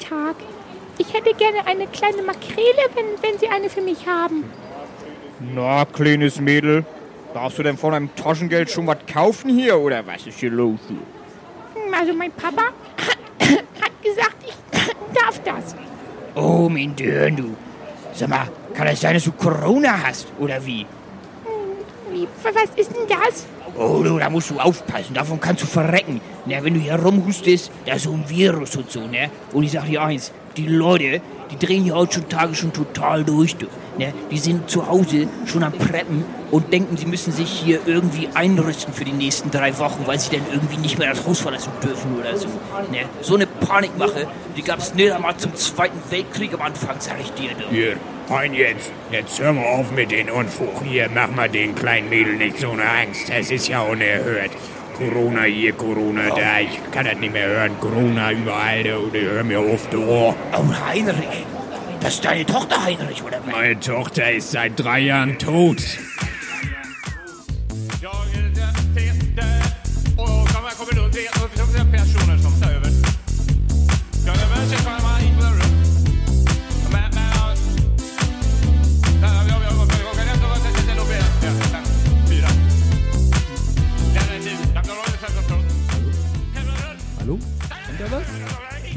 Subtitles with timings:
[0.00, 0.36] Tag.
[0.98, 4.44] Ich hätte gerne eine kleine Makrele, wenn, wenn Sie eine für mich haben.
[5.54, 6.84] Na, kleines Mädel,
[7.32, 10.78] darfst du denn von deinem Taschengeld schon was kaufen hier oder was ist hier los?
[10.88, 12.64] Hm, Also mein Papa
[13.40, 14.54] hat gesagt, ich
[15.14, 15.74] darf das.
[16.34, 17.56] Oh, mein Dörn, du.
[18.12, 20.84] Sag mal, kann es sein, dass du Corona hast, oder wie?
[22.12, 23.46] Wie, was ist denn das?
[23.76, 26.20] Oh, da musst du aufpassen, davon kannst du verrecken.
[26.46, 29.30] Na, wenn du hier rumhustest, da ist so ein Virus und so, ne?
[29.52, 33.66] Und ich sag dir eins, die Leute, die drehen hier heutzutage schon total durch, du.
[33.98, 34.12] Ne?
[34.30, 38.94] Die sind zu Hause schon am Preppen und denken, sie müssen sich hier irgendwie einrüsten
[38.94, 42.18] für die nächsten drei Wochen, weil sie dann irgendwie nicht mehr das Haus verlassen dürfen
[42.18, 42.46] oder so.
[42.90, 43.04] Ne?
[43.20, 44.26] So eine Panikmache,
[44.56, 47.68] die gab's nicht einmal zum Zweiten Weltkrieg am Anfang, sag ich dir, du.
[47.70, 47.96] Hier,
[48.30, 48.92] ein jetzt.
[49.10, 50.82] Jetzt hör mal auf mit den Unfug.
[50.84, 53.28] Hier, mach mal den kleinen Mädel nicht so eine Angst.
[53.28, 54.50] Das ist ja unerhört.
[54.96, 56.60] Corona hier, Corona da.
[56.60, 57.72] Ich kann das nicht mehr hören.
[57.80, 58.82] Corona überall.
[58.82, 60.02] Du, du, hör mir auf, du.
[60.02, 60.34] Oh,
[60.86, 61.44] Heinrich.
[62.00, 63.52] Das ist deine Tochter, Heinrich, oder was?
[63.52, 65.82] Meine Tochter ist seit drei Jahren tot.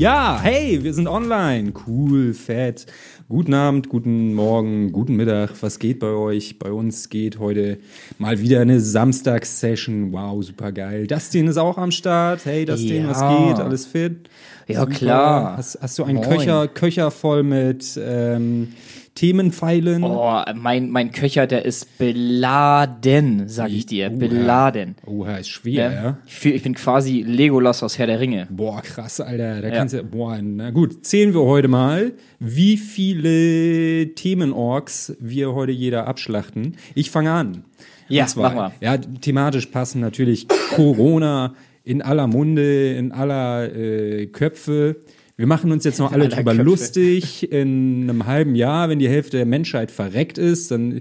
[0.03, 1.71] Ja, hey, wir sind online.
[1.87, 2.87] Cool, fett.
[3.29, 5.51] Guten Abend, guten Morgen, guten Mittag.
[5.61, 6.59] Was geht bei euch?
[6.59, 7.77] Bei uns geht heute
[8.17, 10.11] mal wieder eine Samstagssession.
[10.11, 11.07] Wow, super geil.
[11.07, 12.43] Dustin ist auch am Start.
[12.43, 13.11] Hey, Dustin, Ja.
[13.11, 13.65] was geht?
[13.65, 14.29] Alles fit?
[14.67, 14.91] Ja, Super.
[14.91, 15.55] klar.
[15.55, 16.29] Hast, hast du einen Moin.
[16.29, 18.73] Köcher, Köcher voll mit ähm,
[19.15, 20.03] Themenpfeilen?
[20.03, 24.09] Oh, mein, mein Köcher, der ist beladen, sag ich dir.
[24.09, 24.17] Oha.
[24.17, 24.95] Beladen.
[25.05, 26.03] Oha, ist schwer, ja?
[26.03, 26.17] Ja.
[26.25, 28.47] Ich, bin quasi Legolas aus Herr der Ringe.
[28.49, 29.61] Boah, krass, Alter.
[29.61, 29.75] Da Ja.
[29.75, 31.05] kannst du, boah, na gut.
[31.05, 36.75] Zählen wir heute mal, wie viele Themenorks wir heute jeder abschlachten.
[36.95, 37.63] Ich fange an.
[38.09, 38.71] Ja, zwar, mach mal.
[38.81, 41.53] Ja, thematisch passen natürlich Corona
[41.83, 44.97] in aller Munde, in aller äh, Köpfe.
[45.35, 46.63] Wir machen uns jetzt noch alle drüber Köpfe.
[46.63, 47.51] lustig.
[47.51, 50.99] In einem halben Jahr, wenn die Hälfte der Menschheit verreckt ist, dann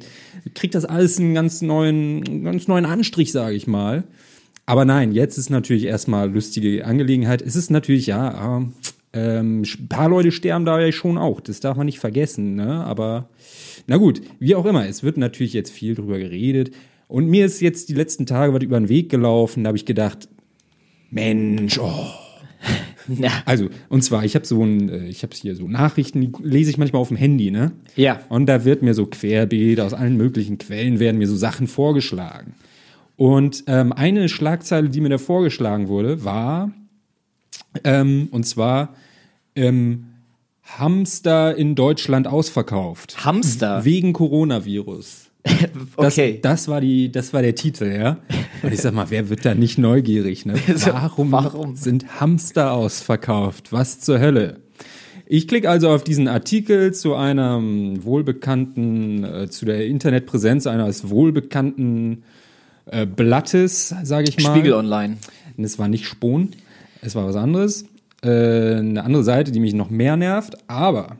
[0.55, 4.05] kriegt das alles einen ganz neuen, ganz neuen Anstrich, sage ich mal.
[4.65, 7.43] Aber nein, jetzt ist natürlich erstmal lustige Angelegenheit.
[7.43, 8.65] Es ist natürlich, ja, äh,
[9.13, 11.41] ähm, ein paar Leute sterben da ja schon auch.
[11.41, 12.85] Das darf man nicht vergessen, ne?
[12.85, 13.29] Aber
[13.87, 16.71] na gut, wie auch immer, es wird natürlich jetzt viel drüber geredet.
[17.09, 19.65] Und mir ist jetzt die letzten Tage was über den Weg gelaufen.
[19.65, 20.29] Da habe ich gedacht,
[21.11, 22.07] Mensch, oh.
[23.09, 23.31] Ja.
[23.45, 26.71] Also, und zwar, ich habe so ein, äh, ich habe hier so Nachrichten, die lese
[26.71, 27.73] ich manchmal auf dem Handy, ne?
[27.97, 28.21] Ja.
[28.29, 32.55] Und da wird mir so querbeet aus allen möglichen Quellen werden mir so Sachen vorgeschlagen.
[33.17, 36.73] Und ähm, eine Schlagzeile, die mir da vorgeschlagen wurde, war,
[37.85, 38.95] ähm, und zwar,
[39.55, 40.07] ähm,
[40.65, 43.25] Hamster in Deutschland ausverkauft.
[43.25, 43.85] Hamster?
[43.85, 45.22] Wegen Coronavirus.
[45.97, 46.39] Das, Okay.
[46.41, 48.19] das war die, das war der Titel, ja.
[48.63, 50.55] Und ich sag mal, wer wird da nicht neugierig, ne?
[50.87, 51.77] Warum, Warum?
[51.77, 53.73] sind Hamster ausverkauft?
[53.73, 54.61] Was zur Hölle?
[55.27, 62.23] Ich klicke also auf diesen Artikel zu einem wohlbekannten, äh, zu der Internetpräsenz eines wohlbekannten
[62.87, 64.51] äh, Blattes, sage ich mal.
[64.55, 65.17] Spiegel Online.
[65.57, 66.51] Und es war nicht Spon,
[67.01, 67.85] es war was anderes.
[68.23, 71.17] Äh, eine andere Seite, die mich noch mehr nervt, aber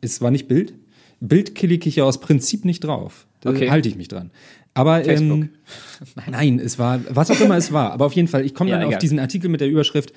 [0.00, 0.72] es war nicht Bild.
[1.20, 3.26] Bild klicke ich ja aus Prinzip nicht drauf.
[3.40, 3.70] Da Okay.
[3.70, 4.30] halte ich mich dran.
[4.74, 5.50] Aber ähm,
[6.30, 7.92] nein, es war, was auch immer es war.
[7.92, 9.00] Aber auf jeden Fall, ich komme Ja, dann auf egal.
[9.00, 10.12] diesen Artikel mit der Überschrift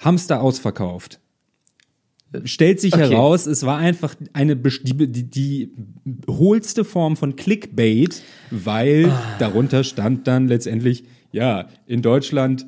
[0.00, 1.20] Hamster ausverkauft.
[2.44, 3.08] Stellt sich Okay.
[3.10, 5.70] heraus, es war einfach eine die, die, die
[6.28, 9.36] hohlste Form von Clickbait, weil Ah.
[9.38, 12.66] darunter stand dann letztendlich, ja, in Deutschland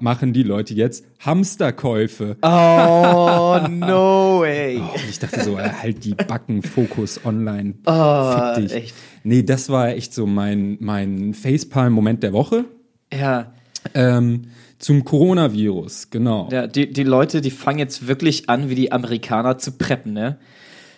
[0.00, 2.36] machen die Leute jetzt Hamsterkäufe.
[2.42, 4.76] Oh, no way.
[4.78, 7.74] Und ich dachte so, halt die Backen, Fokus online.
[7.86, 8.72] Oh, Fick dich.
[8.72, 8.94] echt.
[9.24, 12.64] Nee, das war echt so mein, mein Facepalm-Moment der Woche.
[13.12, 13.52] Ja.
[13.94, 14.42] Ähm,
[14.78, 16.48] zum Coronavirus, genau.
[16.50, 20.38] Ja, die, die Leute, die fangen jetzt wirklich an, wie die Amerikaner zu preppen, ne?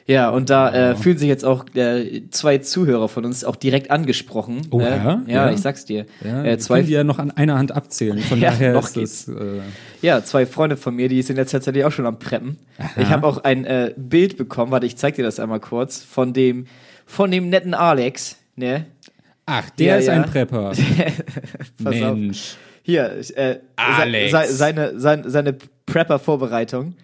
[0.07, 3.91] Ja, und da äh, fühlen sich jetzt auch äh, zwei Zuhörer von uns auch direkt
[3.93, 4.63] angesprochen.
[4.71, 4.89] Oh, ne?
[4.89, 5.23] ja?
[5.47, 5.51] ja?
[5.53, 6.07] Ich sag's dir.
[6.25, 8.19] Ja, äh, zwei, können die ja noch an einer Hand abzählen.
[8.19, 9.29] Von Ja, daher noch ist das.
[9.29, 9.61] Äh,
[10.03, 12.59] ja, zwei Freunde von mir, die sind jetzt tatsächlich auch schon am Preppen.
[12.97, 16.33] Ich habe auch ein äh, Bild bekommen, warte, ich zeig dir das einmal kurz, von
[16.33, 16.67] dem,
[17.07, 18.87] von dem netten Alex, ne?
[19.47, 20.73] ach, der Ja, ist ein Prepper.
[21.85, 22.17] Pass auf.
[22.17, 22.57] Mensch.
[22.83, 24.33] Hier, äh, Alex.
[24.33, 25.57] se- seine, seine, seine
[25.87, 26.95] Prepper-Vorbereitung.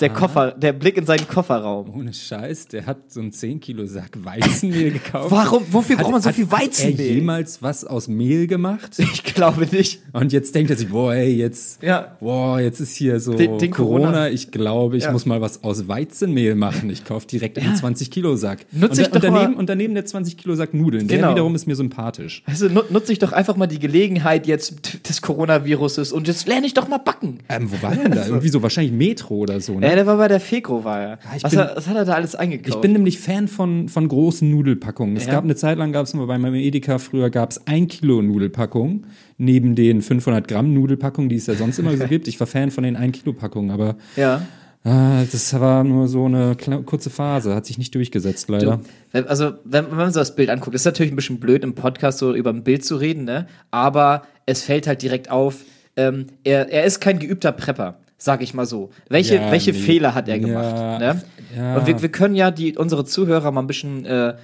[0.00, 1.90] Der Koffer, der Blick in seinen Kofferraum.
[1.94, 5.30] Ohne Scheiß, der hat so einen 10 Kilo Sack Weizenmehl gekauft.
[5.30, 5.62] Warum?
[5.70, 7.14] Wofür braucht man so hat- viel Hat er Weizenmehl?
[7.16, 8.96] jemals was aus Mehl gemacht?
[8.98, 10.00] Ich glaube nicht.
[10.12, 12.16] Und jetzt denkt er sich, boah, ey, jetzt, Ja.
[12.20, 14.04] boah, jetzt ist hier so Den- den Corona.
[14.06, 14.28] Corona.
[14.30, 15.12] Ich glaube, ich Ja.
[15.12, 16.88] muss mal was aus Weizenmehl machen.
[16.90, 18.64] Ich kaufe direkt einen 20 Kilo Sack.
[18.72, 21.08] Nutz und, ich und doch daneben, mal- und daneben der 20 Kilo Sack Nudeln.
[21.08, 21.30] Der Genau.
[21.32, 22.42] wiederum ist mir sympathisch.
[22.46, 26.66] Also nu- nutze ich doch einfach mal die Gelegenheit jetzt des Coronaviruses und jetzt lerne
[26.66, 27.38] ich doch mal backen.
[27.48, 28.26] Ähm, wo war denn da?
[28.28, 29.94] Irgendwie so wahrscheinlich Metro oder so, Ja, ne?
[29.94, 31.18] der war bei der Fekro, war er.
[31.36, 32.74] ich was, bin- hat, was hat er da alles eingekauft?
[32.74, 35.16] Ich bin nämlich Fan von, von großen Nudelpackungen.
[35.16, 35.32] Es Ja.
[35.32, 38.22] gab eine Zeit lang, gab es mal bei meinem Edeka früher, gab es ein Kilo
[38.22, 39.06] Nudelpackung
[39.36, 42.28] neben den 500 Gramm Nudelpackungen, die es ja sonst immer so gibt.
[42.28, 44.42] Ich war Fan von den 1 Kilo Packungen, aber ja.
[44.84, 48.80] ah, das war nur so eine kurze Phase, hat sich nicht durchgesetzt leider.
[49.12, 51.74] Wenn- Also, wenn, wenn man so das Bild anguckt, ist natürlich ein bisschen blöd, im
[51.74, 53.46] Podcast so über ein Bild zu reden, ne?
[53.70, 55.64] Aber es fällt halt direkt auf,
[55.96, 58.90] ähm, er, er ist kein geübter Prepper, sag ich mal so.
[59.08, 59.78] Welche, Ja, welche nee.
[59.78, 60.76] Fehler hat er gemacht?
[60.76, 61.22] Ja, Ne?
[61.56, 61.76] ja.
[61.76, 64.34] Und wir, wir können ja die, unsere Zuhörer mal ein bisschen äh,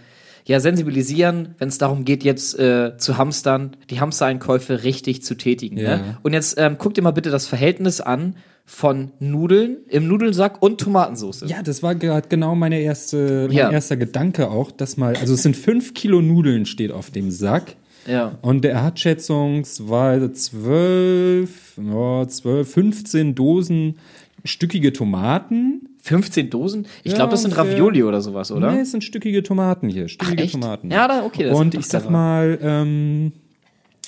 [0.46, 5.76] ja, sensibilisieren, wenn es darum geht, jetzt äh, zu hamstern, die Hamstereinkäufe richtig zu tätigen.
[5.76, 6.18] Ne?
[6.22, 8.36] Und jetzt ähm, guck dir mal bitte das Verhältnis an
[8.66, 11.44] von Nudeln im Nudelsack und Tomatensauce.
[11.46, 15.42] Ja, das war gerade genau meine erste, mein erster Gedanke auch, dass mal, also es
[15.42, 17.76] sind 5 Kilo Nudeln steht auf dem Sack.
[18.06, 18.38] Ja.
[18.42, 23.98] Und der hat schätzungsweise 12, ja, 12, 15 Dosen
[24.44, 25.88] stückige Tomaten.
[26.02, 26.86] 15 Dosen?
[27.02, 27.56] Ich Ja, glaube, das sind.
[27.56, 28.72] Ravioli oder sowas, oder?
[28.72, 30.08] Nee, es sind stückige Tomaten hier.
[30.08, 30.52] Stückige echt?
[30.52, 30.90] Tomaten.
[30.90, 33.32] Ja, da- okay, das Und ich sag mal, ähm,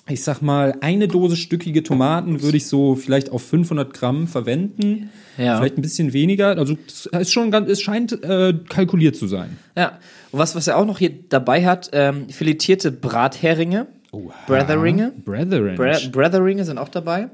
[0.08, 5.11] ich sag mal, eine Dose stückige Tomaten würde ich so vielleicht auf 500 Gramm verwenden.
[5.37, 5.58] Ja.
[5.58, 6.56] Vielleicht ein bisschen weniger.
[6.56, 9.58] Also es ist schon ganz, es scheint äh, kalkuliert zu sein.
[9.76, 9.99] Ja.
[10.31, 13.88] Und was, was er auch noch hier dabei hat, ähm, filetierte Bratheringe.
[14.47, 15.12] Bretheringe.
[15.25, 15.76] Brethren.
[15.76, 17.29] Bra Bretheringe sind auch dabei.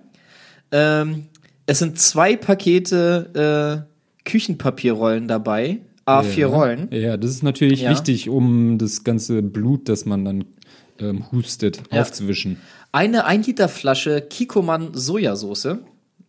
[0.73, 1.27] Ähm,
[1.67, 5.79] es sind zwei Pakete äh, Küchenpapierrollen dabei.
[6.07, 6.47] A4 ja.
[6.49, 6.89] Rollen.
[6.91, 7.91] Ja, das ist natürlich Ja.
[7.91, 10.45] wichtig, um das ganze Blut, das man dann
[11.03, 12.01] ähm, hustet, Ja.
[12.03, 12.59] aufzuwischen.
[12.93, 15.77] Eine 1 Liter Flasche Kikoman Sojasauce.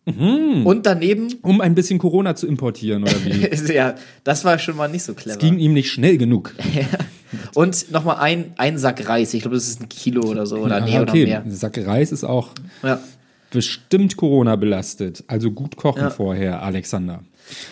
[0.06, 0.66] Mhm.
[0.66, 3.72] Und daneben, Um ein bisschen Corona zu importieren, oder wie?
[3.74, 5.38] ja, das war schon mal nicht so clever.
[5.38, 6.54] Ging ihm nicht schnell genug.
[7.54, 9.34] Und nochmal ein, ein Sack Reis.
[9.34, 10.56] Ich glaube, das ist ein Kilo oder so.
[10.58, 11.42] Oder nee, Ah, okay, oder mehr.
[11.42, 12.50] ein Sack Reis ist auch
[12.82, 13.00] Ja.
[13.50, 15.24] bestimmt Corona belastet.
[15.26, 16.10] Also gut kochen Ja.
[16.10, 17.22] vorher, Alexander.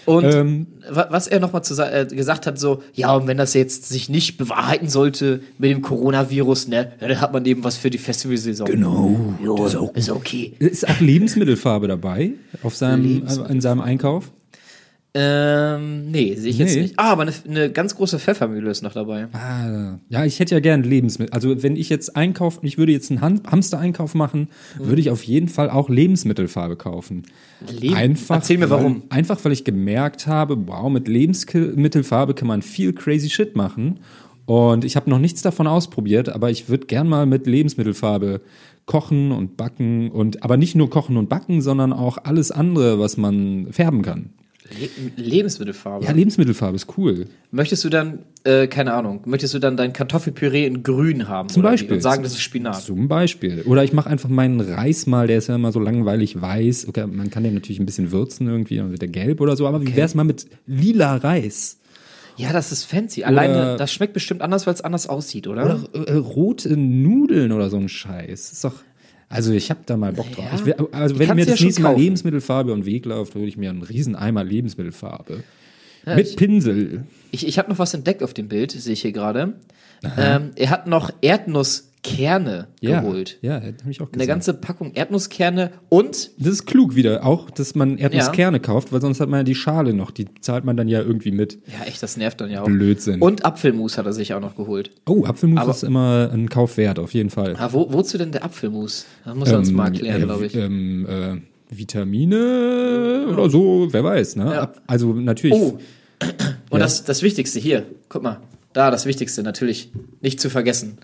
[0.04, 3.88] Und Ähm, wa- was er nochmal äh, gesagt hat, so, ja, und wenn das jetzt
[3.88, 7.90] sich nicht bewahrheiten sollte mit dem Coronavirus, ne, ja, dann hat man eben was für
[7.90, 8.66] die Festivalsaison.
[8.66, 9.34] Genau.
[9.42, 10.52] Jo, ist okay.
[10.58, 12.32] Ist auch Lebensmittelfarbe dabei
[12.62, 14.30] auf seinem, in seinem Einkauf?
[15.14, 16.82] Ähm, nee, sehe ich jetzt Nee.
[16.82, 16.94] nicht.
[16.98, 19.28] Ah, aber eine, eine ganz große Pfeffermühle ist noch dabei.
[19.34, 21.34] Ah, ja, ich hätte ja gern Lebensmittel.
[21.34, 24.48] Also wenn ich jetzt einkaufe, ich würde jetzt einen Han- Hamster-Einkauf machen,
[24.78, 27.24] würde ich auf jeden Fall auch Lebensmittelfarbe kaufen.
[27.70, 29.02] Leben- Einfach, Erzähl mir warum.
[29.08, 34.00] Weil, einfach, weil ich gemerkt habe, wow, mit Lebensmittelfarbe kann man viel crazy shit machen.
[34.46, 38.40] Und ich habe noch nichts davon ausprobiert, aber ich würde gern mal mit Lebensmittelfarbe
[38.86, 43.16] kochen und backen und aber nicht nur kochen und backen, sondern auch alles andere, was
[43.16, 44.30] man färben kann.
[44.78, 44.88] Le
[45.22, 46.04] Lebensmittelfarbe.
[46.04, 47.26] Ja, Lebensmittelfarbe ist cool.
[47.50, 51.48] Möchtest du dann, äh, keine Ahnung, möchtest du dann dein Kartoffelpüree in grün haben?
[51.48, 51.72] Zum oder wie?
[51.74, 51.94] Beispiel.
[51.94, 52.82] Und sagen, das ist Spinat.
[52.82, 53.62] Zum Beispiel.
[53.62, 56.88] Oder ich mache einfach meinen Reis mal, der ist ja immer so langweilig weiß.
[56.88, 59.66] Okay, man kann den natürlich ein bisschen würzen irgendwie, dann wird der gelb oder so.
[59.66, 61.78] Aber wie wär's mal mit lila Reis?
[62.36, 63.24] Ja, das ist fancy.
[63.24, 65.80] Alleine, das schmeckt bestimmt anders, weil es anders aussieht, oder?
[65.92, 68.52] Oder äh, rote Nudeln oder so ein Scheiß.
[68.52, 68.74] Ist doch.
[69.32, 70.46] Also ich habe da mal Bock drauf.
[70.52, 70.67] Ja.
[70.67, 72.02] Will, also wenn mir ja das schon nächste Mal kaufen.
[72.02, 75.43] Lebensmittelfarbe und Weg läuft, würde ich mir einen riesen Eimer Lebensmittelfarbe.
[76.06, 77.05] Ja, mit ich- Pinsel.
[77.31, 79.55] Ich, ich habe noch was entdeckt auf dem Bild, sehe ich hier gerade.
[80.19, 81.10] Ähm, er hat noch
[82.04, 83.38] Erdnusskerne Ja, geholt.
[83.42, 84.20] ja, habe ich auch gesehen.
[84.22, 89.00] Eine ganze Packung Erdnusskerne und das ist klug wieder, auch, dass man Erdnusskerne kauft, weil
[89.00, 90.10] sonst hat man ja die Schale noch.
[90.10, 91.58] Die zahlt man dann ja irgendwie mit.
[91.66, 92.66] ja, echt, das nervt dann ja auch.
[92.66, 93.20] Blödsinn.
[93.20, 94.90] Und Apfelmus hat er sich auch noch geholt.
[95.06, 97.54] Oh, Apfelmus Aber- ist immer ein Kauf wert, auf jeden Fall.
[97.56, 99.06] Ah, wo, wozu denn der Apfelmus?
[99.24, 100.56] Das muss er uns mal erklären, äh, glaube ich.
[100.56, 101.36] Ähm, äh,
[101.74, 104.44] Vitamine oder so, wer weiß, ne?
[104.52, 104.72] Ja.
[104.86, 105.56] Also natürlich.
[105.56, 105.78] Oh,
[106.70, 108.40] und das, das Wichtigste hier, guck mal,
[108.72, 109.90] da das Wichtigste natürlich,
[110.20, 110.98] nicht zu vergessen.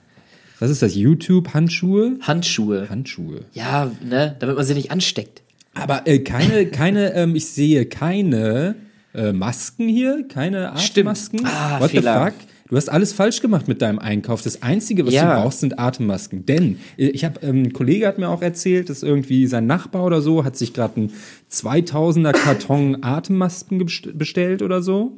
[0.60, 0.94] Was ist das?
[0.96, 2.18] YouTube-Handschuhe?
[2.20, 2.88] Handschuhe.
[2.90, 3.40] Handschuhe.
[3.52, 5.42] Ja, ne, damit man sie nicht ansteckt.
[5.74, 8.74] Aber äh, keine, keine, ähm, ich sehe keine
[9.14, 11.08] äh, Masken hier, keine Stimmt.
[11.08, 11.40] Atemmasken.
[11.46, 12.24] Ah, What Fehler.
[12.24, 12.48] the fuck?
[12.70, 14.42] Du hast alles falsch gemacht mit deinem Einkauf.
[14.42, 15.36] Das Einzige, was Ja.
[15.36, 16.44] du brauchst, sind Atemmasken.
[16.44, 20.04] Denn äh, ich habe, ähm, ein Kollege hat mir auch erzählt, dass irgendwie sein Nachbar
[20.04, 21.12] oder so hat sich gerade einen
[21.50, 23.78] 2000er Karton Atemmasken
[24.14, 25.12] bestellt oder so.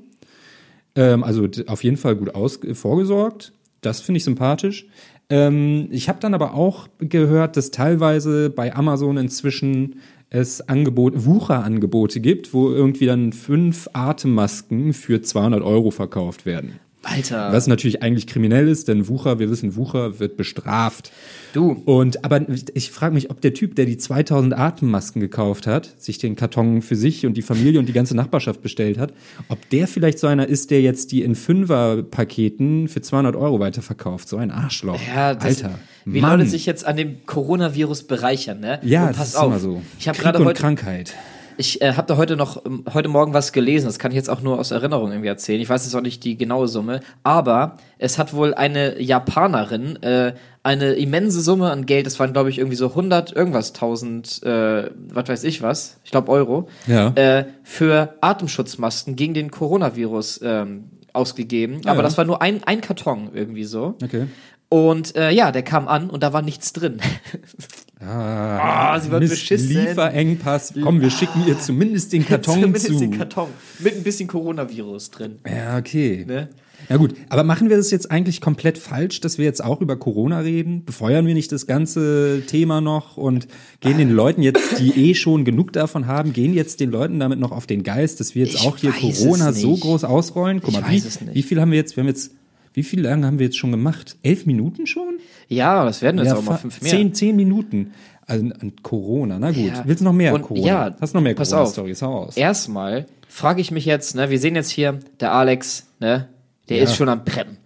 [0.94, 3.52] Ähm, also auf jeden Fall gut aus vorgesorgt.
[3.80, 4.86] Das finde ich sympathisch.
[5.30, 12.20] Ähm, ich habe dann aber auch gehört, dass teilweise bei Amazon inzwischen es Angebot, Wucherangebote
[12.20, 16.78] gibt, wo irgendwie dann fünf Atemmasken für 200 Euro verkauft werden.
[17.02, 17.50] Alter.
[17.52, 21.10] Was natürlich eigentlich kriminell ist, denn Wucher, wir wissen, Wucher wird bestraft.
[21.54, 21.82] Du.
[21.86, 22.42] Und aber
[22.74, 26.82] ich frage mich, ob der Typ, der die 2000 Atemmasken gekauft hat, sich den Karton
[26.82, 29.14] für sich und die Familie und die ganze Nachbarschaft bestellt hat,
[29.48, 34.28] ob der vielleicht so einer ist, der jetzt die in Fünfer-Paketen für 200 Euro weiterverkauft.
[34.28, 35.00] So ein Arschloch.
[35.14, 35.78] Ja, das, Alter.
[36.04, 36.38] wie Mann.
[36.38, 38.78] Leute sich jetzt an dem Coronavirus bereichern, ne?
[38.82, 39.46] ja, Und das pass ist auf.
[39.46, 39.82] immer so.
[39.98, 41.14] Ich habe gerade heute Krankheit.
[41.60, 43.84] Ich äh, habe da heute noch ähm, heute Morgen was gelesen.
[43.84, 45.60] Das kann ich jetzt auch nur aus Erinnerung irgendwie erzählen.
[45.60, 50.32] Ich weiß jetzt auch nicht die genaue Summe, aber es hat wohl eine Japanerin äh,
[50.62, 52.06] eine immense Summe an Geld.
[52.06, 55.98] Das waren glaube ich irgendwie so 100 irgendwas 1000, äh, was weiß ich was.
[56.02, 56.66] Ich glaube Euro.
[56.86, 57.08] Ja.
[57.08, 61.82] Äh, für Atemschutzmasken gegen den Coronavirus ähm, ausgegeben.
[61.84, 62.02] aber ja.
[62.02, 63.96] das war nur ein ein Karton irgendwie so.
[64.02, 64.28] Okay.
[64.70, 67.02] Und äh, ja, der kam an und da war nichts drin.
[68.02, 69.68] Ah, sie wird Mist, beschissen.
[69.68, 70.74] Lieferengpass.
[70.82, 72.98] Komm, wir schicken ihr zumindest den Karton Zumindest zu.
[72.98, 75.36] den Karton mit ein bisschen Coronavirus drin.
[75.46, 76.24] Ja, okay.
[76.26, 76.48] Ne?
[76.88, 79.96] Ja gut, aber machen wir das jetzt eigentlich komplett falsch, dass wir jetzt auch über
[79.96, 80.84] Corona reden?
[80.86, 83.48] Befeuern wir nicht das ganze Thema noch und
[83.80, 87.38] gehen den Leuten jetzt, die eh schon genug davon haben, gehen jetzt den Leuten damit
[87.38, 90.62] noch auf den Geist, dass wir jetzt Ich auch hier Corona so groß ausrollen?
[90.62, 91.34] Guck mal, wie, weiß es nicht.
[91.34, 91.96] wie viel haben wir jetzt?
[91.96, 92.32] Wir haben jetzt,
[92.72, 94.16] wie viel lange haben wir jetzt schon gemacht?
[94.22, 95.18] Elf Minuten schon?
[95.48, 96.90] Ja, das werden jetzt auch mal fünf mehr.
[96.90, 97.92] Zehn, zehn Minuten.
[98.26, 99.56] Also an Corona, na gut.
[99.66, 99.82] Ja.
[99.84, 100.66] Willst du noch mehr Und Corona?
[100.66, 102.02] ja, Hast du noch mehr Corona-Stories?
[102.02, 102.36] Hau aus.
[102.36, 106.28] Erstmal frage ich mich jetzt, ne, wir sehen jetzt hier, der Alex, ne,
[106.68, 106.84] der Ja.
[106.84, 107.56] ist schon am Preppen.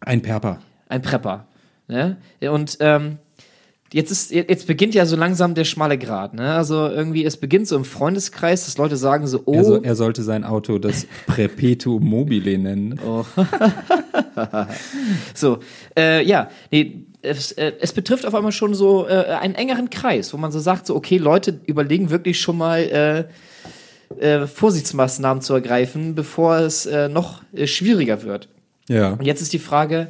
[0.00, 0.60] Ein Perper.
[0.88, 1.46] Ein Prepper.
[1.88, 2.16] Ne?
[2.50, 3.18] Und ähm,
[3.92, 6.54] jetzt ist, jetzt beginnt ja so langsam der schmale Grat, ne?
[6.54, 9.94] Also irgendwie, es beginnt so im Freundeskreis, dass Leute sagen so, oh, Er, so, er
[9.96, 13.00] sollte sein Auto das Perpetuum mobile nennen.
[15.34, 15.58] So,
[15.96, 20.32] äh, ja, nee, es, äh, es betrifft auf einmal schon so äh, einen engeren Kreis,
[20.32, 23.24] wo man so sagt, so, okay, Leute überlegen wirklich schon mal äh,
[24.20, 28.48] äh, Vorsichtsmaßnahmen zu ergreifen, bevor es äh, noch äh, schwieriger wird.
[28.88, 29.10] Ja.
[29.12, 30.08] Und jetzt ist die Frage,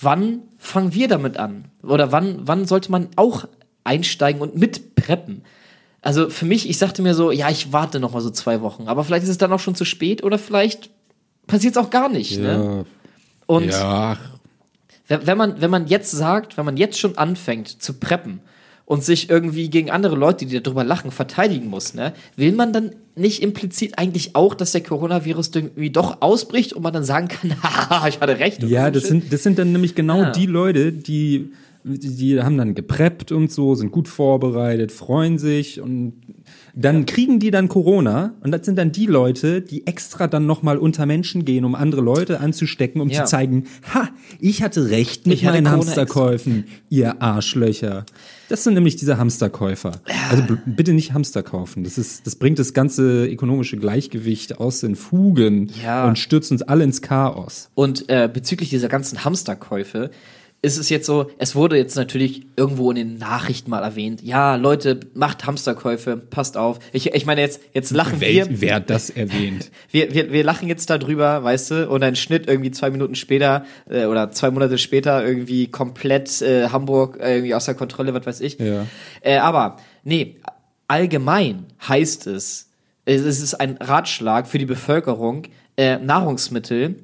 [0.00, 1.66] wann fangen wir damit an?
[1.82, 3.46] Oder wann, wann sollte man auch
[3.84, 5.42] einsteigen und mitpreppen?
[6.02, 8.88] Also für mich, ich sagte mir so, ja, ich warte noch mal so zwei Wochen,
[8.88, 10.90] aber vielleicht ist es dann auch schon zu spät oder vielleicht
[11.46, 12.38] passiert es auch gar nicht.
[12.38, 12.84] Ne?
[12.84, 12.84] Ja.
[13.46, 14.16] Und ja,
[15.08, 18.40] wenn wenn man, wenn man jetzt sagt, wenn man jetzt schon anfängt zu preppen
[18.84, 22.94] und sich irgendwie gegen andere Leute, die darüber lachen, verteidigen muss, ne, will man dann
[23.16, 27.50] nicht implizit eigentlich auch, dass der Coronavirus irgendwie doch ausbricht und man dann sagen kann,
[27.62, 28.62] haha, ich hatte recht.
[28.62, 30.30] Ja, das sind, das sind dann nämlich genau Ah.
[30.30, 31.52] die Leute, die,
[31.88, 36.14] die, haben dann gepreppt und so, sind gut vorbereitet, freuen sich und
[36.74, 40.78] dann kriegen die dann Corona und das sind dann die Leute, die extra dann nochmal
[40.78, 43.24] unter Menschen gehen, um andere Leute anzustecken, um Ja.
[43.24, 43.64] zu zeigen,
[43.94, 44.08] ha,
[44.40, 48.04] ich hatte recht mit hatte meinen Corona Hamsterkäufen, ihr Arschlöcher.
[48.48, 49.92] Das sind nämlich diese Hamsterkäufer.
[50.30, 51.82] Also bitte nicht Hamster kaufen.
[51.84, 56.06] Das ist, das bringt das ganze ökonomische Gleichgewicht aus den Fugen Ja.
[56.06, 57.70] und stürzt uns alle ins Chaos.
[57.74, 60.10] Und äh, bezüglich dieser ganzen Hamsterkäufe
[60.66, 64.56] ist es jetzt so, es wurde jetzt natürlich irgendwo in den Nachrichten mal erwähnt, ja,
[64.56, 66.80] Leute, macht Hamsterkäufe, passt auf.
[66.92, 68.28] Ich, ich meine, jetzt, jetzt lachen wir.
[68.28, 69.70] Wer, wer hat das erwähnt?
[69.92, 73.64] wir, wir, wir lachen jetzt darüber, weißt du, und ein Schnitt irgendwie zwei Minuten später
[73.88, 78.40] äh, oder zwei Monate später irgendwie komplett äh, Hamburg äh, irgendwie außer Kontrolle, was weiß
[78.40, 78.58] ich.
[78.58, 78.86] Ja.
[79.20, 80.36] Äh, aber nee,
[80.88, 82.70] allgemein heißt es,
[83.04, 85.44] es es ist ein Ratschlag für die Bevölkerung,
[85.76, 86.96] äh, Nahrungsmittel,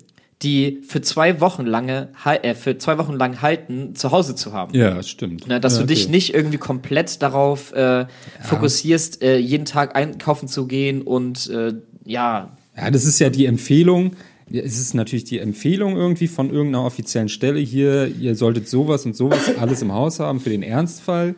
[0.42, 4.74] die für zwei Wochen lange äh, für zwei Wochen lang halten, zu Hause zu haben.
[4.74, 5.46] Ja, das stimmt.
[5.46, 6.12] Ne, dass ja, du dich okay.
[6.12, 8.06] nicht irgendwie komplett darauf äh,
[8.42, 13.46] fokussierst, äh, jeden Tag einkaufen zu gehen und äh, ja, Ja, das ist ja die
[13.46, 14.16] Empfehlung.
[14.50, 19.06] Ja, Es ist natürlich die Empfehlung irgendwie von irgendeiner offiziellen Stelle hier, ihr solltet sowas
[19.06, 21.34] und sowas alles im Haus haben für den Ernstfall.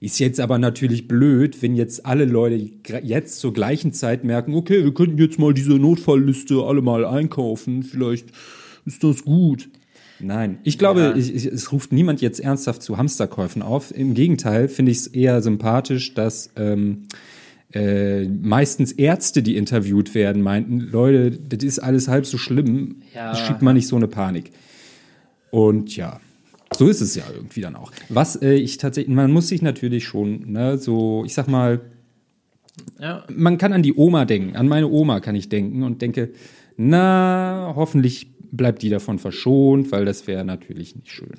[0.00, 2.70] Ist jetzt aber natürlich blöd, wenn jetzt alle Leute
[3.02, 7.82] jetzt zur gleichen Zeit merken, okay, wir könnten jetzt mal diese Notfallliste alle mal einkaufen,
[7.82, 8.28] vielleicht
[8.86, 9.68] ist das gut.
[10.18, 11.16] Nein, ich glaube, Ja.
[11.16, 13.94] ich, ich, es ruft niemand jetzt ernsthaft zu Hamsterkäufen auf.
[13.94, 17.04] Im Gegenteil finde ich es eher sympathisch, dass ähm,
[17.74, 23.34] äh, meistens Ärzte, die interviewt werden, meinten, Leute, das ist alles halb so schlimm, Ja.
[23.34, 24.50] schiebt mal nicht so eine Panik.
[25.50, 26.20] Und ja,
[26.74, 27.92] so ist es ja irgendwie dann auch.
[28.08, 31.80] Was äh, ich tatsächlich, man muss sich natürlich schon, ne, so, ich sag mal,
[32.98, 33.24] ja.
[33.34, 36.30] man kann an die Oma denken, an meine Oma kann ich denken und denke,
[36.76, 41.34] na, hoffentlich bleibt die davon verschont, weil das wäre natürlich nicht schön.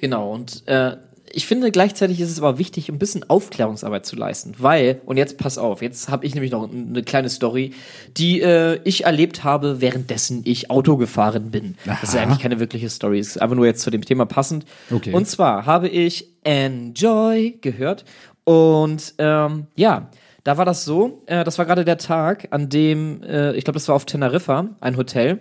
[0.00, 0.96] Genau, und äh,
[1.32, 5.38] ich finde gleichzeitig ist es aber wichtig, ein bisschen Aufklärungsarbeit zu leisten, weil, und jetzt
[5.38, 7.72] pass auf, jetzt habe ich nämlich noch eine kleine Story,
[8.16, 11.76] die äh, ich erlebt habe, währenddessen ich Auto gefahren bin.
[11.84, 12.22] Das ist Aha.
[12.22, 14.64] eigentlich keine wirkliche Story, ist einfach nur jetzt zu dem Thema passend.
[14.90, 15.12] Okay.
[15.12, 18.04] Und zwar habe ich Enjoy gehört
[18.44, 20.10] Und ähm, ja,
[20.44, 23.74] da war das so, äh, das war gerade der Tag, an dem, äh, ich glaube,
[23.74, 25.40] das war auf Teneriffa, ein Hotel,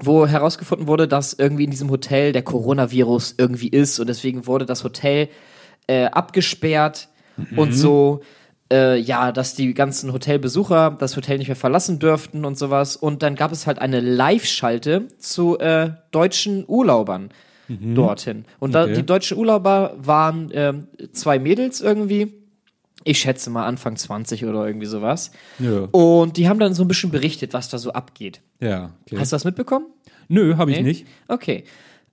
[0.00, 4.66] wo herausgefunden wurde, dass irgendwie in diesem Hotel der Coronavirus irgendwie ist und deswegen wurde
[4.66, 5.28] das Hotel
[5.86, 7.08] äh, abgesperrt
[7.56, 8.20] und so,
[8.72, 12.96] äh, ja, dass die ganzen Hotelbesucher das Hotel nicht mehr verlassen dürften und sowas.
[12.96, 17.30] Und dann gab es halt eine Live-Schalte zu äh, deutschen Urlaubern
[17.68, 18.44] dorthin.
[18.60, 18.94] Und da, Okay.
[18.94, 22.32] die deutschen Urlauber waren ähm, zwei Mädels irgendwie.
[23.04, 25.30] Ich schätze mal Anfang 20 oder irgendwie sowas.
[25.58, 25.88] Ja.
[25.92, 28.40] Und die haben dann so ein bisschen berichtet, was da so abgeht.
[28.60, 29.18] Ja, okay.
[29.18, 29.86] Hast du das mitbekommen?
[30.28, 30.82] Nö, habe ich Nee?
[30.84, 31.06] nicht.
[31.28, 31.64] Okay.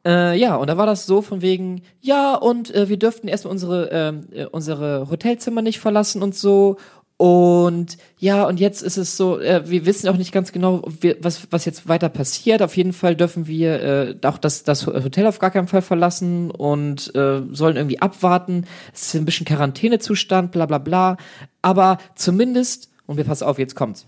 [0.06, 3.52] Äh, ja, und da war das so von wegen, ja, und äh, wir dürften erstmal
[3.52, 6.78] unsere, ähm, äh, unsere Hotelzimmer nicht verlassen und so.
[7.22, 11.16] Und ja, und jetzt ist es so, äh, wir wissen auch nicht ganz genau, wie,
[11.20, 12.64] was, was jetzt weiter passiert.
[12.64, 16.50] Auf jeden Fall dürfen wir äh, auch das, das Hotel auf gar keinen Fall verlassen
[16.50, 18.66] und äh, sollen irgendwie abwarten.
[18.92, 21.18] Es ist ein bisschen Quarantänezustand, bla bla bla.
[21.62, 24.08] Aber zumindest, und wir passen auf, jetzt kommt's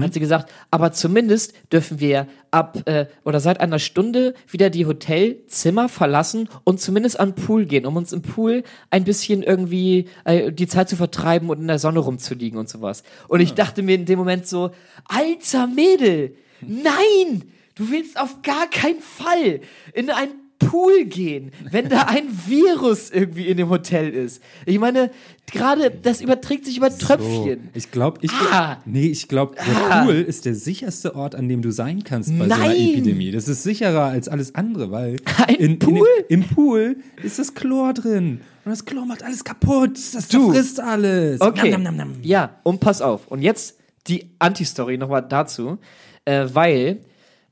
[0.00, 4.86] hat sie gesagt, aber zumindest dürfen wir ab äh, oder seit einer Stunde wieder die
[4.86, 10.08] Hotelzimmer verlassen und zumindest an den Pool gehen, um uns im Pool ein bisschen irgendwie
[10.24, 13.02] äh, die Zeit zu vertreiben und in der Sonne rumzuliegen und sowas.
[13.28, 14.70] Und ich dachte mir in dem Moment so,
[15.04, 17.44] alter Mädel, nein,
[17.74, 19.60] du willst auf gar keinen Fall
[19.92, 24.42] in einen Pool gehen, wenn da ein Virus irgendwie in dem Hotel ist.
[24.66, 25.10] Ich meine,
[25.52, 27.60] gerade das überträgt sich über Tröpfchen.
[27.64, 28.78] So, ich glaube, ich, Ah.
[28.84, 32.48] nee, ich glaube, der Pool ist der sicherste Ort, an dem du sein kannst bei
[32.48, 32.76] so einer Nein.
[32.76, 33.30] Epidemie.
[33.30, 36.08] Das ist sicherer als alles andere, weil Ein in, in Pool?
[36.28, 39.96] dem, im Pool ist das Chlor drin und das Chlor macht alles kaputt.
[40.12, 40.50] Das Du.
[40.52, 41.40] frisst alles.
[41.40, 41.70] Okay.
[41.70, 42.12] Nam, nam, nam.
[42.22, 43.28] Ja, und pass auf.
[43.28, 45.78] Und jetzt die Anti-Story nochmal dazu,
[46.24, 46.98] äh, weil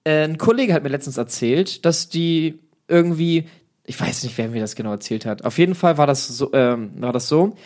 [0.04, 3.48] äh, ein Kollege hat mir letztens erzählt, dass die irgendwie,
[3.84, 5.44] ich weiß nicht, wer mir das genau erzählt hat.
[5.44, 7.56] Auf jeden Fall war das so, ähm, war das so,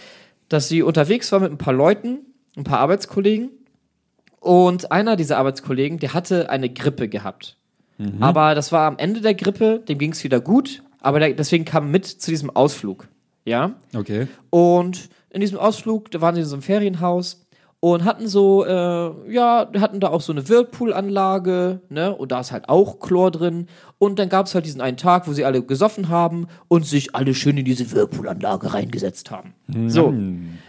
[0.48, 2.20] dass sie unterwegs war mit ein paar Leuten,
[2.56, 3.50] ein paar Arbeitskollegen.
[4.40, 7.56] Und einer dieser Arbeitskollegen, der hatte eine Grippe gehabt.
[8.18, 11.66] Aber das war am Ende der Grippe, dem ging es wieder gut, aber der, deswegen
[11.66, 13.08] kam er mit zu diesem Ausflug.
[13.44, 13.74] Ja.
[13.94, 14.26] Okay.
[14.48, 17.44] Und in diesem Ausflug, da waren sie in so einem Ferienhaus
[17.80, 22.52] und hatten so, äh, ja, hatten da auch so eine Whirlpool-Anlage, ne, und da ist
[22.52, 23.66] halt auch Chlor drin.
[23.98, 27.14] Und dann gab es halt diesen einen Tag, wo sie alle gesoffen haben und sich
[27.14, 29.54] alle schön in diese Whirlpool-Anlage reingesetzt haben.
[29.88, 30.14] So,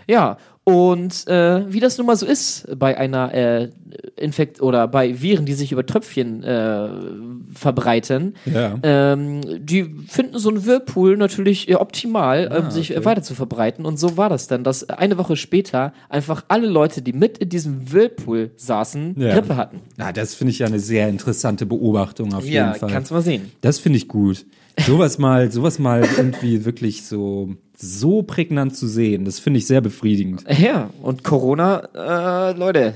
[0.08, 0.38] ja.
[0.63, 3.69] Und äh, wie das nun mal so ist bei einer äh,
[4.15, 6.89] Infekt oder bei Viren, die sich über Tröpfchen äh,
[7.54, 8.76] verbreiten, Ja.
[8.84, 13.34] ähm, die finden so einen Whirlpool natürlich äh, optimal, Ah, ähm, sich äh, weiter zu
[13.36, 13.86] verbreiten.
[13.86, 17.50] Und so war das dann, dass eine Woche später einfach alle Leute, die mit in
[17.50, 19.34] diesem Whirlpool saßen, Ja.
[19.34, 19.80] Grippe hatten.
[19.97, 22.89] Na, das finde ich ja eine sehr interessante Beobachtung auf jeden Fall.
[22.91, 23.52] kannst du mal sehen.
[23.62, 24.45] Das finde ich gut.
[24.86, 29.82] Sowas mal, sowas mal irgendwie wirklich so, so prägnant zu sehen, das finde ich sehr
[29.82, 30.44] befriedigend.
[30.60, 32.96] Ja, und Corona, äh, Leute,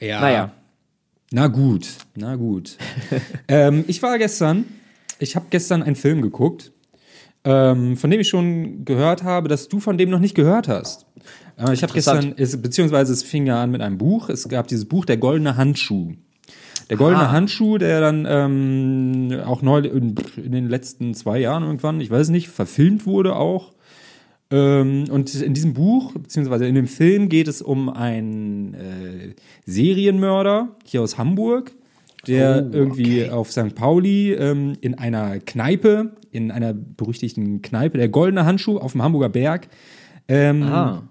[0.00, 0.20] Ja.
[0.20, 0.52] naja.
[1.30, 2.78] Na gut, na gut.
[3.48, 4.64] ähm, ich war gestern,
[5.18, 6.72] ich habe gestern einen Film geguckt,
[7.44, 11.04] ähm, von dem ich schon gehört habe, dass du von dem noch nicht gehört hast.
[11.58, 14.30] Äh, ich habe gestern, es, beziehungsweise es fing ja an mit einem Buch.
[14.30, 16.14] Es gab dieses Buch Der goldene Handschuh.
[16.88, 17.32] Der goldene Ah.
[17.32, 22.30] Handschuh, der dann ähm, auch neu in, in den letzten zwei Jahren irgendwann, ich weiß
[22.30, 23.72] nicht, verfilmt wurde auch.
[24.50, 29.34] Ähm, und in diesem Buch, beziehungsweise in dem Film, geht es um einen äh,
[29.66, 31.72] Serienmörder hier aus Hamburg,
[32.26, 33.30] der Oh, irgendwie okay.
[33.30, 33.74] auf St.
[33.74, 39.28] Pauli ähm, in einer Kneipe, in einer berüchtigten Kneipe, der Goldene Handschuh auf dem Hamburger
[39.28, 39.68] Berg.
[40.28, 41.02] Ähm, Ah.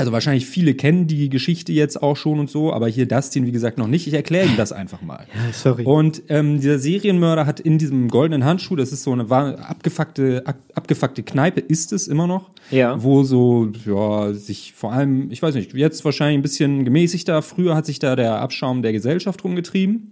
[0.00, 3.52] Also wahrscheinlich viele kennen die Geschichte jetzt auch schon und so, aber hier Dustin, wie
[3.52, 4.06] gesagt, noch nicht.
[4.06, 5.26] Ich erkläre ihm das einfach mal.
[5.52, 5.84] sorry.
[5.84, 10.56] Und ähm, dieser Serienmörder hat in diesem goldenen Handschuh, das ist so eine abgefuckte, ab,
[10.74, 13.02] abgefuckte Kneipe, ist es immer noch, Ja.
[13.02, 17.76] wo so, ja, sich vor allem, ich weiß nicht, jetzt wahrscheinlich ein bisschen gemäßigter, früher
[17.76, 20.08] hat sich da der Abschaum der Gesellschaft rumgetrieben.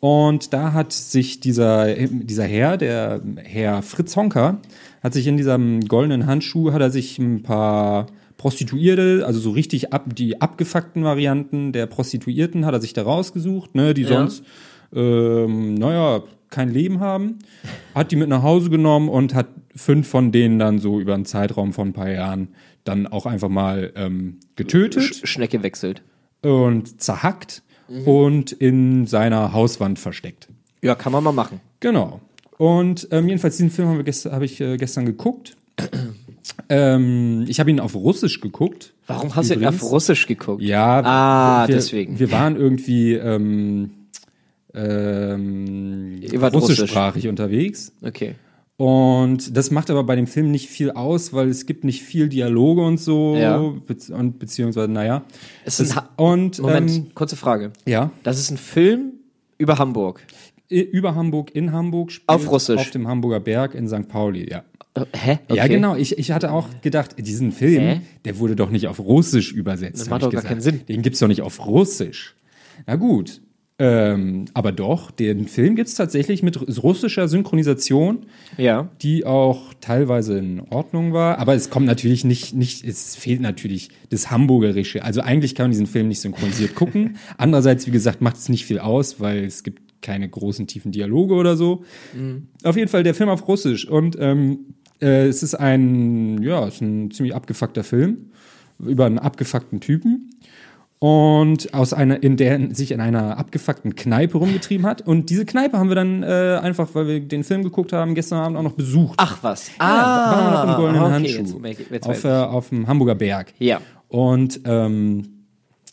[0.00, 4.58] Und da hat sich dieser, dieser Herr, der Herr Fritz Honker,
[5.02, 8.06] hat sich in diesem goldenen Handschuh, hat er sich ein paar
[8.38, 13.74] Prostituierte, also so richtig ab, die abgefuckten Varianten der Prostituierten hat er sich da rausgesucht,
[13.74, 14.08] ne, die Ja.
[14.08, 14.44] sonst,
[14.94, 17.40] ähm, naja, kein Leben haben,
[17.94, 21.26] hat die mit nach Hause genommen und hat fünf von denen dann so über einen
[21.26, 22.48] Zeitraum von ein paar Jahren
[22.84, 26.00] dann auch einfach mal ähm, getötet Sch Schnecke wechselt.
[26.40, 27.62] und zerhackt
[28.06, 30.48] und in seiner Hauswand versteckt.
[30.82, 31.60] Ja, kann man mal machen.
[31.80, 32.20] Genau.
[32.56, 35.56] Und ähm, jedenfalls diesen Film habe hab ich äh, gestern geguckt.
[36.68, 38.94] Ähm, ich habe ihn auf Russisch geguckt.
[39.06, 39.82] Warum hast du ihn Übrigens.
[39.82, 40.62] auf Russisch geguckt?
[40.62, 42.18] Ja, Ah, wir, deswegen.
[42.18, 43.90] Wir waren irgendwie ähm,
[44.74, 46.20] ähm,
[46.52, 47.92] russischsprachig unterwegs.
[48.02, 48.34] Okay.
[48.76, 52.28] Und das macht aber bei dem Film nicht viel aus, weil es gibt nicht viel
[52.28, 53.34] Dialoge und so.
[53.36, 53.58] Ja.
[53.86, 55.24] Bezieh- und beziehungsweise, naja.
[55.64, 57.72] Es ist ein Ha- und Moment, Ähm, kurze Frage.
[57.86, 59.14] ja, Das ist ein Film
[59.58, 60.22] über Hamburg.
[60.70, 62.12] über Hamburg, in Hamburg.
[62.12, 62.76] Spielt, Auf Russisch.
[62.78, 64.06] Auf dem Hamburger Berg in St.
[64.08, 64.62] Pauli, ja.
[65.12, 65.38] Äh, Hä?
[65.50, 65.74] Ja, Okay.
[65.74, 65.94] genau.
[65.96, 68.00] Ich, ich hatte auch gedacht, diesen Film, Hä?
[68.24, 70.00] der wurde doch nicht auf Russisch übersetzt.
[70.00, 70.48] Das macht doch gar gesagt.
[70.48, 70.80] keinen Sinn.
[70.88, 72.34] Den gibt's doch nicht auf Russisch.
[72.86, 73.40] Na gut.
[73.80, 78.90] Ähm, aber doch, den Film gibt's tatsächlich mit russischer Synchronisation, Ja.
[79.02, 81.38] die auch teilweise in Ordnung war.
[81.38, 85.04] Aber es kommt natürlich nicht, nicht, es fehlt natürlich das Hamburgerische.
[85.04, 87.18] Also eigentlich kann man diesen Film nicht synchronisiert gucken.
[87.38, 91.34] Andererseits, wie gesagt, macht es nicht viel aus, weil es gibt keine großen tiefen Dialoge
[91.34, 91.84] oder so.
[92.64, 93.86] Auf jeden Fall der Film auf Russisch.
[93.88, 98.30] Und ähm, äh, es ist ein, ja, es ist ein ziemlich abgefuckter Film
[98.78, 100.30] über einen abgefuckten Typen.
[101.00, 105.00] Und aus einer, in der sich in einer abgefuckten Kneipe rumgetrieben hat.
[105.06, 108.40] Und diese Kneipe haben wir dann äh, einfach, weil wir den Film geguckt haben, gestern
[108.40, 109.14] Abend auch noch besucht.
[109.16, 109.70] Ach was.
[109.78, 111.60] Ja, waren wir noch im goldenen Ah, okay, Handschuh.
[111.64, 113.54] jetzt jetzt auf, äh, auf dem Hamburger Berg.
[113.60, 113.80] Ja.
[114.08, 115.28] Und ähm,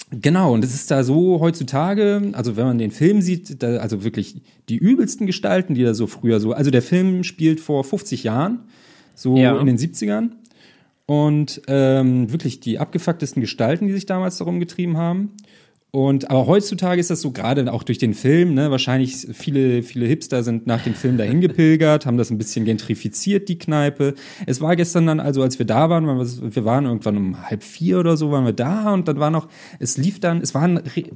[0.09, 4.03] genau, und es ist da so heutzutage, also wenn man den Film sieht, da, also
[4.03, 8.23] wirklich die übelsten Gestalten, die da so früher so, also der Film spielt vor 50
[8.23, 8.61] Jahren,
[9.15, 9.57] so Ja.
[9.59, 10.31] in den 70ern.
[11.07, 15.31] Und ähm, wirklich die abgefucktesten Gestalten, die sich damals darum getrieben haben.
[15.91, 20.05] Und aber heutzutage ist das so gerade auch durch den Film, ne, wahrscheinlich viele, viele
[20.07, 24.15] Hipster sind nach dem Film dahin gepilgert, haben das ein bisschen gentrifiziert, die Kneipe.
[24.45, 27.97] Es war gestern dann, also als wir da waren, wir, waren irgendwann um halb vier
[27.99, 29.47] oder so, waren wir da und dann war noch,
[29.79, 31.11] es lief dann, es waren re-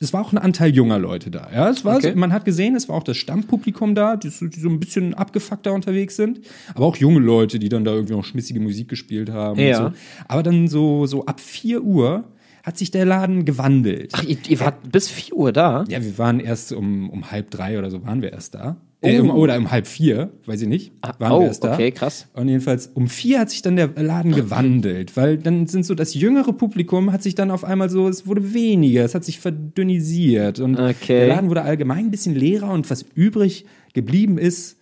[0.00, 1.48] es war auch ein Anteil junger Leute da.
[1.54, 2.12] Ja, es war Okay.
[2.12, 4.80] so, man hat gesehen, es war auch das Stammpublikum da, die so, die so ein
[4.80, 6.40] bisschen abgefuckter unterwegs sind,
[6.74, 9.60] aber auch junge Leute, die dann da irgendwie noch schmissige Musik gespielt haben.
[9.60, 9.76] Ja.
[9.90, 9.92] So.
[10.28, 12.24] Aber dann so, so ab 4 Uhr
[12.64, 14.10] hat sich der Laden gewandelt.
[14.14, 15.84] Ach, ihr, ihr wart bis 4 Uhr da?
[15.88, 18.76] Ja, wir waren erst um, um halb drei oder so waren wir erst da.
[19.04, 21.74] Äh, um, oder um halb vier, weiß ich nicht, waren oh, wir erst da.
[21.74, 22.28] okay, krass.
[22.34, 26.14] Und jedenfalls um vier hat sich dann der Laden gewandelt, weil dann sind so das
[26.14, 30.60] jüngere Publikum hat sich dann auf einmal so, es wurde weniger, es hat sich verdünnisiert
[30.60, 31.18] und Okay.
[31.20, 34.78] der Laden wurde allgemein ein bisschen leerer und was übrig geblieben ist,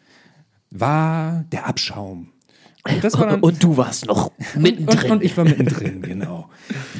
[0.71, 2.29] war der Abschaum.
[2.89, 5.13] Und das war dann, Und du warst noch und, mittendrin.
[5.13, 6.49] und ich war mittendrin, genau.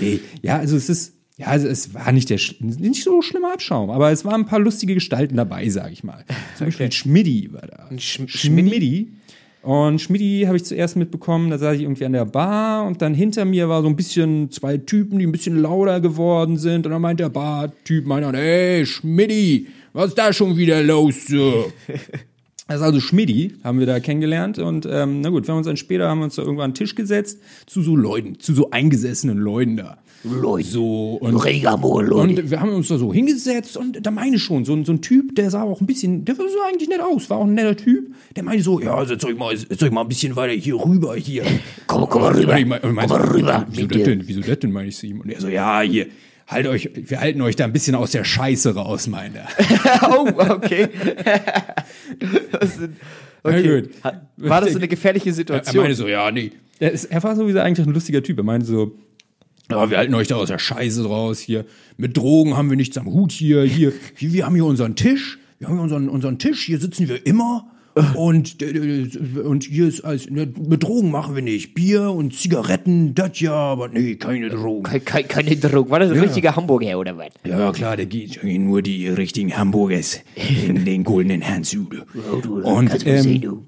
[0.01, 3.53] Nee, ja, also es ist, ja, also es war nicht der sch- nicht so schlimmer
[3.53, 6.25] Abschaum, aber es waren ein paar lustige Gestalten dabei, sag ich mal.
[6.57, 7.89] Zum Beispiel Schmidti war da.
[7.97, 9.13] Schm- Schmidti.
[9.63, 13.15] Und Schmidti habe ich zuerst mitbekommen, da saß ich irgendwie an der Bar und dann
[13.15, 16.85] hinter mir war so ein bisschen zwei Typen, die ein bisschen lauter geworden sind.
[16.85, 21.27] Und dann meint der Bar-Typ, meint dann, ey, Schmidti, was ist da schon wieder los?
[21.29, 21.73] So?
[22.73, 24.59] Das ist also Schmidti, haben wir da kennengelernt.
[24.59, 26.71] Und ähm, na gut, wir haben uns dann später haben wir uns da irgendwann an
[26.71, 29.99] den Tisch gesetzt zu so Leuten, zu so eingesessenen Leuten da.
[30.25, 30.69] Leute.
[30.69, 31.33] So, und,
[32.39, 34.93] und wir haben uns da so hingesetzt und da meine ich schon, so, ein- so
[34.93, 37.55] ein Typ, der sah auch ein bisschen, der sah eigentlich nett aus, war auch ein
[37.55, 38.15] netter Typ.
[38.37, 41.15] Der meinte so, ja, setzt euch mal, setzt euch mal ein bisschen weiter hier rüber,
[41.17, 41.43] hier.
[41.89, 42.53] Komm, komm mal rüber.
[42.53, 44.23] Und ich mein- Komm mal rüber Wieso das denn?
[44.27, 45.21] Wieso das denn, meine ich zu ihm.
[45.21, 46.07] Und er so, ja, hier,
[46.53, 49.49] halt euch, wir halten euch da ein bisschen aus der Scheiße raus, meint er.
[50.11, 50.89] oh, okay.
[52.53, 52.97] Das sind-
[53.43, 53.85] okay.
[54.37, 55.83] War das so eine gefährliche Er Situation?
[55.83, 56.53] meinte so, ja, nee.
[56.79, 58.39] Er, ist, er war sowieso eigentlich ein lustiger Typ.
[58.39, 58.97] Er meinte so,
[59.71, 61.65] ja, wir halten euch da aus der Scheiße raus hier.
[61.97, 63.63] Mit Drogen haben wir nichts am Hut hier.
[63.63, 65.39] Hier, hier wir haben hier unseren Tisch.
[65.59, 66.65] Wir haben hier unseren, unseren Tisch.
[66.65, 67.72] Hier sitzen wir immer.
[68.15, 69.09] Und, äh,
[69.45, 71.75] und hier ist alles, ne, mit Drogen machen wir nicht.
[71.75, 74.85] Bier und Zigaretten, das ja, aber nee, keine Drogen.
[74.85, 75.91] Ke- ke- keine Drogen.
[75.91, 77.29] War das ein richtiger Hamburger oder was?
[77.45, 80.21] Ja, ja, klar, da geht nur die richtigen Hamburgers
[80.67, 82.03] in den goldenen Handschuhen.
[82.65, 83.67] Und, ähm,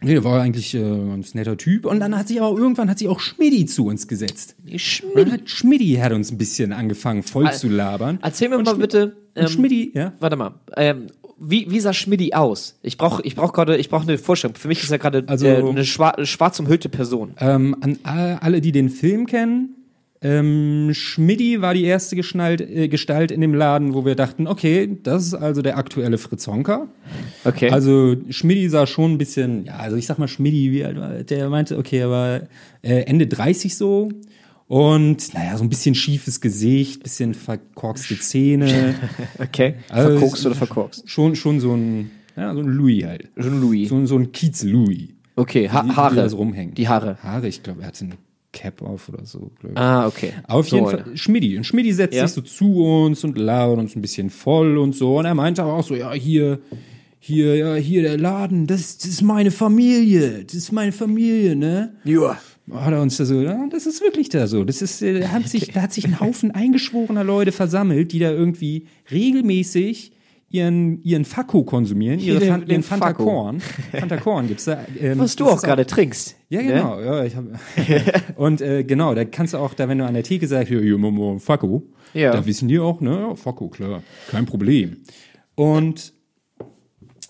[0.00, 1.84] Nee, der war eigentlich äh, ein ganz netter Typ.
[1.84, 4.54] Und dann hat sich aber irgendwann hat sich auch Schmidti zu uns gesetzt.
[4.76, 5.28] Schmidti.
[5.32, 8.20] Hat Schmidti hat uns ein bisschen angefangen voll zu labern.
[8.22, 9.16] Erzähl mir Und mal Schmi- bitte.
[9.34, 10.12] Ähm, Schmidti, ja.
[10.20, 10.54] Warte mal.
[10.76, 11.08] Ähm,
[11.40, 12.78] wie, wie sah Schmidti aus?
[12.82, 14.56] Ich brauche ich brauch gerade ich brauch eine Vorstellung.
[14.56, 17.32] Für mich ist er gerade Also- äh, eine schwar schwarz umhüllte Person.
[17.40, 19.74] Ähm, an all- alle, die den Film kennen,
[20.20, 24.98] ähm, Schmidti war die erste Geschnallt, äh, Gestalt in dem Laden, wo wir dachten, okay,
[25.04, 26.88] das ist also der aktuelle Fritz Honka.
[27.44, 27.70] Okay.
[27.70, 31.10] Also Schmidti sah schon ein bisschen, ja, also ich sag mal Schmidti, wie alt war,
[31.22, 32.40] der meinte, okay, er war
[32.82, 34.08] äh, Ende 30 so
[34.68, 38.94] und naja, so ein bisschen schiefes Gesicht, bisschen verkorkste Zähne.
[39.38, 39.74] okay.
[39.88, 41.10] Also, Verkorkst oder verkorkst?
[41.10, 43.28] Schon, schon so ein, ja, so ein Louis halt.
[43.38, 43.88] Schon Louis.
[43.88, 45.08] So, ein- so ein Kiez-Louis.
[45.36, 46.28] Okay, ha Die- die Haare.
[46.28, 46.74] so rumhängen.
[46.74, 47.16] Die Haare.
[47.22, 48.14] Haare, ich glaube, er hatte eine
[48.52, 49.50] Cap auf oder so.
[49.60, 49.78] glaub ich.
[49.78, 50.32] Ah, okay.
[50.48, 51.56] Auf So, jeden Fall, Schmidti.
[51.56, 52.26] Und Schmidti setzt Ja.
[52.26, 55.18] sich so zu uns und labert uns ein bisschen voll und so.
[55.18, 56.58] Und er meinte aber auch so, ja, hier,
[57.20, 60.44] hier, ja, hier der Laden, das, das ist meine Familie.
[60.44, 61.94] Das ist meine Familie, ne?
[62.04, 62.38] Ja.
[62.72, 64.64] Hat er uns da so, ja, das ist wirklich da so.
[64.64, 68.18] Das ist, äh, da hat sich, da hat sich ein Haufen eingeschworener Leute versammelt, die
[68.18, 70.12] da irgendwie regelmäßig
[70.50, 73.12] ihren, ihren Fakko konsumieren, ihre Fan, ihren Fanta.
[73.12, 73.60] Korn.
[73.92, 74.78] Fanta Korn gibt's da.
[74.98, 76.36] Ähm, Was du auch gerade trinkst.
[76.48, 76.68] Ja, ne?
[76.68, 77.00] genau.
[77.00, 77.44] Ja, ich hab,
[78.36, 80.80] und äh, genau, da kannst du auch, da wenn du an der Theke sagst, hier,
[80.80, 81.82] hier, Momo, Fakko,
[82.14, 82.32] Ja.
[82.32, 84.96] da wissen die auch, ne, ja, Fakko, klar, kein Problem.
[85.54, 86.14] Und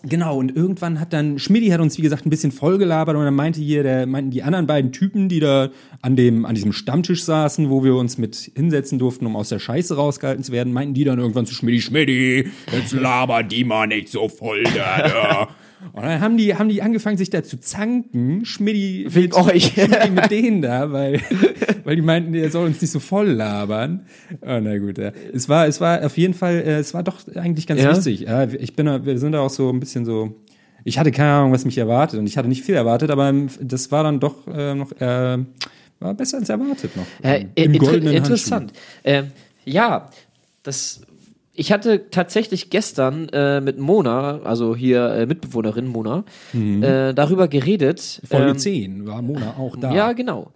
[0.03, 3.35] genau, und irgendwann hat dann, Schmidti hat uns, wie gesagt, ein bisschen vollgelabert und dann
[3.35, 5.71] meinte hier, der, meinten die anderen beiden Typen, die da
[6.03, 9.59] an dem, an diesem Stammtisch saßen, wo wir uns mit hinsetzen durften, um aus der
[9.59, 13.87] Scheiße rausgehalten zu werden, meinten die dann irgendwann zu Schmidti, Schmidti, jetzt laber die mal
[13.87, 15.49] nicht so voll da, da.
[15.93, 19.73] Und dann haben die, haben die angefangen, sich da zu zanken, Schmidti Wegen euch.
[19.75, 21.21] Schmidti mit denen da, weil,
[21.85, 24.07] weil die meinten, er soll uns nicht so voll labern.
[24.43, 25.13] Oh, na gut, ja.
[25.33, 27.91] Es war, es war auf jeden Fall, äh, es war doch eigentlich ganz Ja?
[27.91, 28.21] lustig.
[28.21, 30.35] Ja, ich bin, da- wir sind da auch so ein bisschen so,
[30.85, 33.91] ich hatte keine Ahnung, was mich erwartet und ich hatte nicht viel erwartet, aber das
[33.93, 35.39] war dann doch äh, noch, äh,
[36.01, 37.07] war besser als erwartet noch.
[37.23, 38.73] Äh, Im inter goldenen interessant.
[39.05, 39.29] Ähm,
[39.65, 40.11] ja,
[40.63, 41.03] das.
[41.59, 48.21] Ich hatte tatsächlich gestern äh, mit Mona, also hier äh, Mitbewohnerin Mona, äh, darüber geredet.
[48.29, 49.93] Folge ähm, 10 war Mona auch da.
[49.93, 50.53] Ja, genau.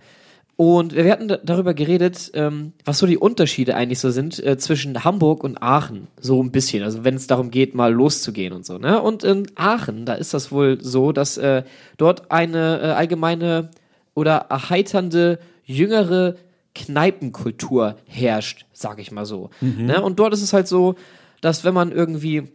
[0.56, 4.58] Und wir hatten da- darüber geredet, ähm, was so die Unterschiede eigentlich so sind äh,
[4.58, 6.06] zwischen Hamburg und Aachen.
[6.20, 6.84] So ein bisschen.
[6.84, 8.78] Also wenn es darum geht, mal loszugehen und so.
[8.78, 9.02] Ne?
[9.02, 11.64] Und in Aachen, da ist das wohl so, dass äh,
[11.96, 13.70] dort eine äh, allgemeine
[14.14, 16.36] oder erheiternde, jüngere
[16.74, 19.50] Kneipenkultur herrscht, sag ich mal so.
[19.60, 20.02] Ne?
[20.02, 20.94] Und dort ist es halt so,
[21.40, 22.48] dass wenn man irgendwie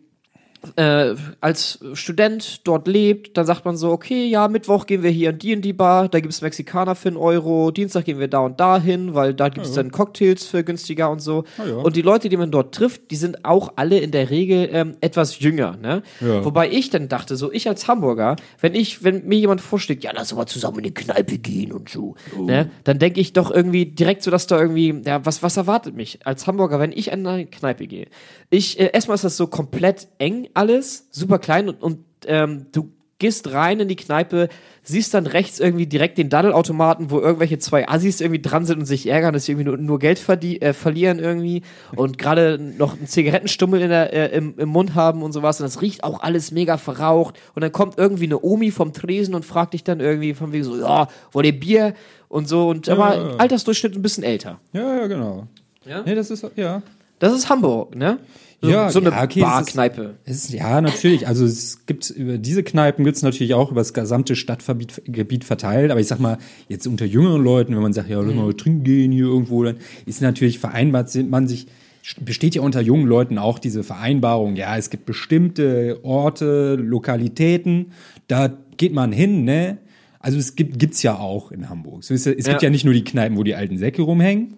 [0.76, 5.30] äh, als Student dort lebt, dann sagt man so, okay, ja, Mittwoch gehen wir hier
[5.30, 8.39] in die in die Bar, da gibt's Mexikaner für einen Euro, Dienstag gehen wir da
[8.39, 11.46] und da hin, weil da gibt's dann Cocktails für günstiger und so.
[11.58, 11.76] ja.
[11.76, 14.96] Und die Leute, die man dort trifft, die sind auch alle in der Regel ähm,
[15.02, 16.04] etwas jünger, ne?
[16.22, 16.43] Ja.
[16.43, 20.12] Wobei ich dann dachte, so ich als Hamburger, wenn ich, wenn mir jemand vorschlägt, ja,
[20.13, 22.72] lass uns mal zusammen in die Kneipe gehen und so, ne?
[22.84, 26.26] Dann denke ich doch irgendwie direkt so, dass da irgendwie, ja, was, was erwartet mich
[26.26, 28.08] als Hamburger, wenn ich in eine Kneipe gehe?
[28.50, 32.92] Ich, äh, erstmal ist das so komplett eng alles, super klein und, und ähm, du
[33.20, 34.48] gehst rein in die Kneipe,
[34.84, 38.86] siehst dann rechts irgendwie direkt den Daddelautomaten, wo irgendwelche zwei Assis irgendwie dran sind und
[38.86, 41.64] sich ärgern, dass sie irgendwie nur, nur Geld äh, verlieren irgendwie
[41.96, 45.66] und gerade noch einen Zigarettenstummel in der, äh, im, im Mund haben und sowas und
[45.66, 49.46] das riecht auch alles mega verraucht und dann kommt irgendwie eine Omi vom Tresen und
[49.46, 51.94] fragt dich dann irgendwie von wegen so, ja, wollt ihr Bier
[52.30, 53.36] und so und aber ja, ja.
[53.38, 54.60] Altersdurchschnitt ein bisschen älter.
[54.74, 55.48] Ja, ja, genau.
[55.86, 56.04] Ja?
[56.04, 56.84] Nee, das ist, ja.
[57.20, 58.20] Das ist Hamburg, ne?
[58.62, 60.15] So, Ja, so eine ja, okay, Barkneipe.
[60.50, 61.28] Ja, natürlich.
[61.28, 65.43] Also es gibt über diese Kneipen gibt es natürlich auch über das gesamte Stadtgebiet Gebiet
[65.43, 65.91] verteilt.
[65.91, 68.84] Aber ich sag mal, jetzt unter jüngeren Leuten, wenn man sagt, ja, lass mal trinken
[68.84, 71.67] gehen hier irgendwo, dann ist natürlich vereinbart, sind man sich
[72.22, 74.56] besteht ja unter jungen Leuten auch diese Vereinbarung.
[74.56, 77.88] Ja, es gibt bestimmte Orte, Lokalitäten,
[78.28, 79.78] da geht man hin, ne?
[80.20, 82.10] Also es gibt gibt's ja auch in Hamburg.
[82.10, 82.58] Es gibt Ja.
[82.60, 84.56] ja nicht nur die Kneipen, wo die alten Säcke rumhängen,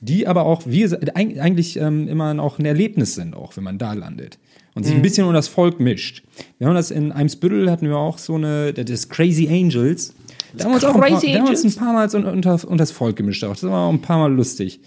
[0.00, 3.78] die aber auch, wie gesagt, eigentlich ähm, immer auch ein Erlebnis sind, auch wenn man
[3.78, 4.38] da landet.
[4.74, 4.86] Und Mhm.
[4.86, 6.22] sich ein bisschen unter das Volk mischt.
[6.58, 10.14] Wir haben das in Eimsbüttel hatten wir auch so eine, das ist Crazy Angels.
[10.56, 12.52] Da haben wir uns auch ein paar, da haben wir uns ein paar Mal unter,
[12.52, 13.42] unter das Volk gemischt.
[13.44, 13.52] Auch.
[13.52, 14.80] Das war auch ein paar Mal lustig.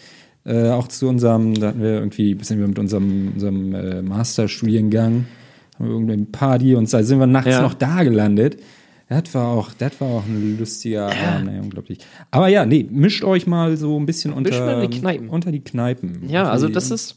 [0.45, 5.25] Äh, auch zu unserem, da hatten wir irgendwie, sind wir mit unserem, unserem äh, Masterstudiengang,
[5.79, 7.61] haben wir irgendeine Party und da sind wir nachts Ja.
[7.61, 8.57] noch da gelandet.
[9.21, 11.99] Das war auch, das war auch ein lustiger Abend, ey, unglaublich.
[12.31, 15.29] Aber ja, nee, mischt euch mal so ein bisschen unter, die Kneipen.
[15.29, 16.29] unter die Kneipen.
[16.29, 17.15] Ja, also die, das ist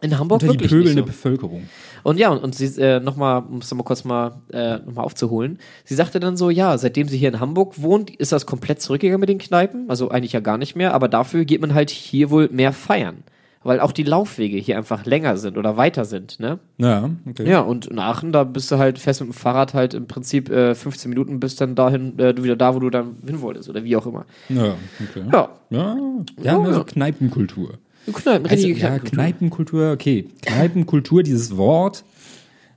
[0.00, 1.06] in Hamburg unter die wirklich pöbelnde nicht so.
[1.06, 1.68] Bevölkerung.
[2.02, 5.02] Und ja, und, und sie äh, nochmal, um es nochmal kurz mal, äh, noch mal
[5.02, 8.80] aufzuholen, sie sagte dann so, ja, seitdem sie hier in Hamburg wohnt, ist das komplett
[8.80, 11.90] zurückgegangen mit den Kneipen, also eigentlich ja gar nicht mehr, aber dafür geht man halt
[11.90, 13.24] hier wohl mehr feiern.
[13.66, 16.58] Weil auch die Laufwege hier einfach länger sind oder weiter sind, ne?
[16.78, 17.48] Ja, okay.
[17.48, 20.50] Ja, und in Aachen, da bist du halt fest mit dem Fahrrad halt im Prinzip
[20.50, 23.68] äh, 15 Minuten bis dann dahin, äh, du wieder da, wo du dann hin wolltest
[23.68, 24.24] oder wie auch immer.
[24.48, 24.74] Ja,
[25.08, 25.24] okay.
[25.32, 25.96] Ja, Ja,
[26.36, 27.74] wir haben also Kneipenkultur.
[28.12, 29.92] Kneipen, Also, ja, Kneipenkultur.
[29.92, 30.28] Okay.
[30.42, 32.04] Kneipenkultur, dieses Wort,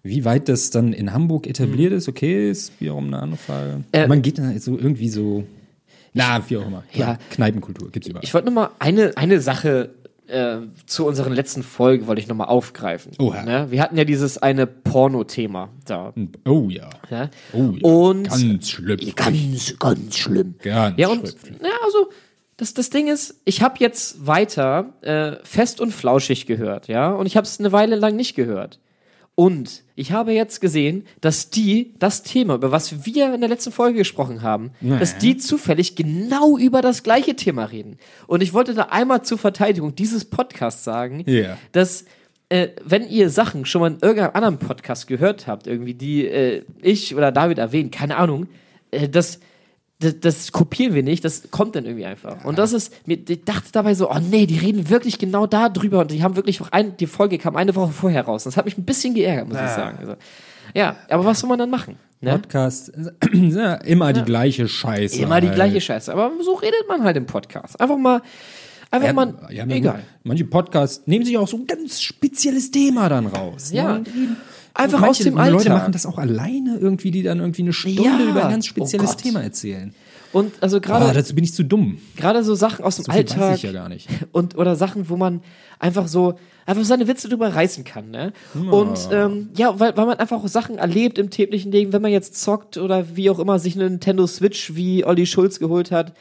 [0.04, 3.84] wie weit das dann in Hamburg etabliert ist, okay, ist wiederum eine andere Frage.
[3.91, 5.43] Äh, Man geht dann so irgendwie so,
[6.13, 6.84] na, wie auch immer.
[6.93, 7.17] Ja.
[7.30, 8.23] Kneipenkultur gibt's überall.
[8.23, 9.91] Ich wollte noch mal eine, eine Sache
[10.29, 13.11] äh, zu unseren letzten Folgen wollte ich noch mal aufgreifen.
[13.19, 13.43] Oha.
[13.43, 13.67] Ne?
[13.71, 16.13] Wir hatten ja dieses eine Porno-Thema da.
[16.47, 16.89] oh ja.
[17.09, 17.29] Ja?
[17.53, 17.83] Oh ja.
[17.83, 18.99] Und ganz schlimm.
[19.15, 20.55] ganz, ganz schlimm.
[20.61, 21.55] Ganz Ja, und schlimm.
[21.61, 22.09] ja, also
[22.57, 27.25] das, das Ding ist, ich habe jetzt weiter äh, fest und flauschig gehört, ja, und
[27.25, 28.79] ich habe es eine Weile lang nicht gehört.
[29.35, 33.71] Und ich habe jetzt gesehen, dass die das Thema, über was wir in der letzten
[33.73, 37.97] Folge gesprochen haben, dass die zufällig genau über das gleiche Thema reden.
[38.25, 41.57] Und ich wollte da einmal zur Verteidigung dieses Podcasts sagen, Ja.
[41.73, 42.05] dass
[42.47, 46.63] äh, wenn ihr Sachen schon mal in irgendeinem anderen Podcast gehört habt, irgendwie, die äh,
[46.81, 48.47] ich oder David erwähnen, keine Ahnung,
[48.91, 49.39] äh, dass
[49.99, 52.45] das, das kopieren wir nicht, das kommt dann irgendwie einfach.
[52.45, 55.67] Und das ist, mir, ich dachte dabei so, oh nee, die reden wirklich genau da
[55.67, 58.45] drüber und die haben wirklich auch ein, die Folge kam eine Woche vorher raus.
[58.45, 59.97] Das hat mich ein bisschen geärgert, muss ich sagen.
[59.99, 60.15] Also,
[60.73, 61.97] ja, aber was soll man dann machen?
[62.21, 62.31] Ne?
[62.31, 62.93] Podcast,
[63.33, 65.21] ja, immer die gleiche Scheiße.
[65.21, 65.55] Immer die halt.
[65.55, 66.13] gleiche Scheiße.
[66.13, 67.79] Aber so redet man halt im Podcast.
[67.79, 68.21] Einfach mal,
[68.91, 70.03] einfach Ja, mal, ja, egal.
[70.23, 73.71] Manche Podcasts nehmen sich auch so ein ganz spezielles Thema dann raus.
[73.73, 73.99] Ja.
[73.99, 74.03] Ne?
[74.73, 75.73] Einfach manche aus dem Leute Alltag.
[75.77, 78.19] machen das auch alleine irgendwie, die dann irgendwie eine Stunde Ja.
[78.19, 79.17] über ein ganz Oh spezielles Gott.
[79.23, 79.93] Thema erzählen.
[80.32, 81.97] Und also gerade, dazu bin ich zu dumm.
[82.15, 84.08] gerade so Sachen aus dem So viel weiß Alltag ich ja gar nicht.
[84.32, 85.41] und oder Sachen, wo man
[85.79, 86.36] einfach so
[86.67, 88.32] einfach seine Witze drüber reißen kann, ne?
[88.69, 92.12] Und ähm, ja, weil, weil man einfach auch Sachen erlebt im täglichen Leben, wenn man
[92.12, 96.13] jetzt zockt oder wie auch immer sich eine Nintendo Switch wie Olli Schulz geholt hat,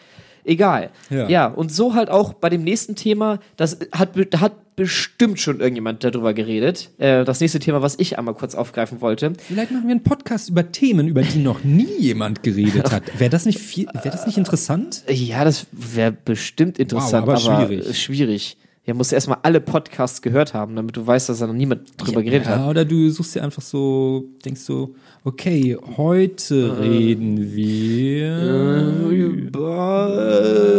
[0.49, 0.91] egal.
[1.11, 1.29] Ja.
[1.29, 6.05] ja, und so halt auch bei dem nächsten Thema, das hat hat bestimmt schon irgendjemand
[6.05, 6.91] darüber geredet.
[6.99, 9.33] Äh, das nächste Thema, was ich einmal kurz aufgreifen wollte.
[9.37, 13.03] Vielleicht machen wir einen Podcast über Themen, über die noch nie jemand geredet hat.
[13.19, 15.03] Wäre das nicht viel, wäre das nicht interessant?
[15.09, 18.01] Ja, das wäre bestimmt interessant, aber aber, schwierig.
[18.01, 18.57] schwierig.
[18.89, 21.83] Ja, musst du erstmal alle Podcasts gehört haben, damit du weißt, dass da noch niemand
[21.99, 22.71] drüber geredet ja, hat.
[22.71, 28.39] oder du suchst dir einfach so, denkst so, okay, heute reden wir.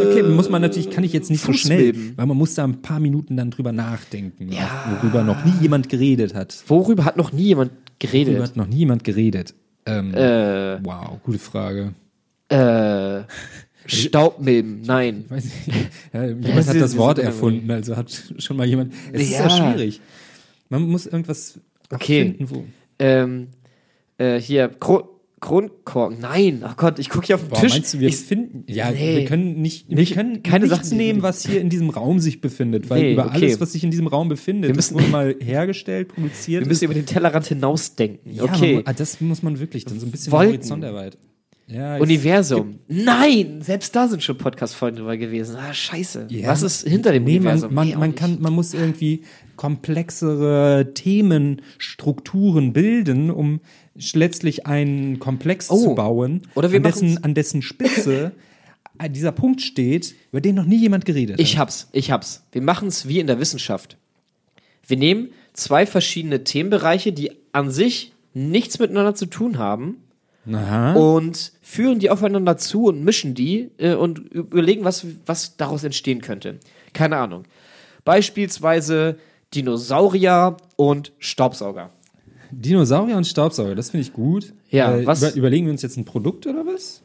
[0.10, 2.82] Okay, muss man natürlich, kann ich jetzt nicht so schnell, weil man muss da ein
[2.82, 4.50] paar Minuten dann drüber nachdenken,
[4.90, 6.64] worüber noch nie jemand geredet hat.
[6.66, 8.42] Worüber hat noch nie jemand Worüber geredet?
[8.42, 9.54] hat noch nie jemand geredet?
[9.86, 11.94] Ähm, Äh, wow, gute Frage.
[12.50, 13.22] äh,
[13.90, 15.26] Staubmilben, nein.
[15.30, 15.90] Weiß ich nicht.
[16.14, 18.94] Ja, jemand hat das Wort erfunden, also hat schon mal jemand.
[19.12, 19.50] Es ist Ja.
[19.50, 20.02] schwierig.
[20.70, 21.60] Man muss irgendwas
[21.92, 22.24] Okay.
[22.24, 22.64] finden, wo.
[23.00, 23.48] Ähm,
[24.18, 27.72] äh, hier, Kro Kronkorken, nein, ach Gott, ich gucke hier auf den Boah, Tisch.
[27.72, 29.20] meinst du, wir ich, finden, ja, Nee.
[29.20, 32.42] wir können nicht, wir können keine nichts Sachen, nehmen, was hier in diesem Raum sich
[32.42, 33.46] befindet, weil Nee, über okay.
[33.46, 36.64] alles, was sich in diesem Raum befindet, Wir müssen- wurde mal hergestellt, produziert.
[36.66, 38.34] wir müssen über den Tellerrand hinausdenken.
[38.34, 38.76] ja, okay.
[38.76, 40.56] man, ah, das muss man wirklich, dann so ein bisschen Wolken.
[40.58, 41.22] Horizont erweitern.
[41.72, 42.80] Ja, ich- Universum.
[42.88, 45.56] Nein, selbst da sind schon Podcast-Folgen drüber gewesen.
[45.56, 46.26] Ah, scheiße.
[46.30, 46.48] Ja.
[46.50, 47.74] Was ist hinter dem Nee, Universum?
[47.74, 49.22] man, Nee, man, auch man, kann, man muss irgendwie
[49.56, 53.60] komplexere Themenstrukturen bilden, um
[54.14, 55.78] letztlich einen Komplex Oh.
[55.90, 58.32] zu bauen, Oder wir an, dessen, an dessen Spitze
[59.12, 61.62] dieser Punkt steht, über den noch nie jemand geredet Ich hat.
[61.68, 62.44] hab's, ich hab's.
[62.52, 63.98] Wir machen's wie in der Wissenschaft.
[64.88, 69.98] Wir nehmen zwei verschiedene Themenbereiche, die an sich nichts miteinander zu tun haben
[70.52, 70.94] Aha.
[70.94, 76.22] und führen die aufeinander zu und mischen die äh, und überlegen, was, was daraus entstehen
[76.22, 76.60] könnte.
[76.94, 77.44] Keine Ahnung.
[78.06, 79.18] Beispielsweise
[79.54, 81.92] Dinosaurier und Staubsauger.
[82.52, 84.54] Dinosaurier und Staubsauger, das finde ich gut.
[84.72, 87.02] Ja, Äh, was- Über, überlegen wir uns jetzt ein Produkt oder was?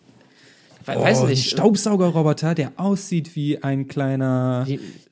[0.86, 1.44] We weiß Oh, nicht.
[1.46, 4.66] Ein Staubsaugerroboter, der aussieht wie ein kleiner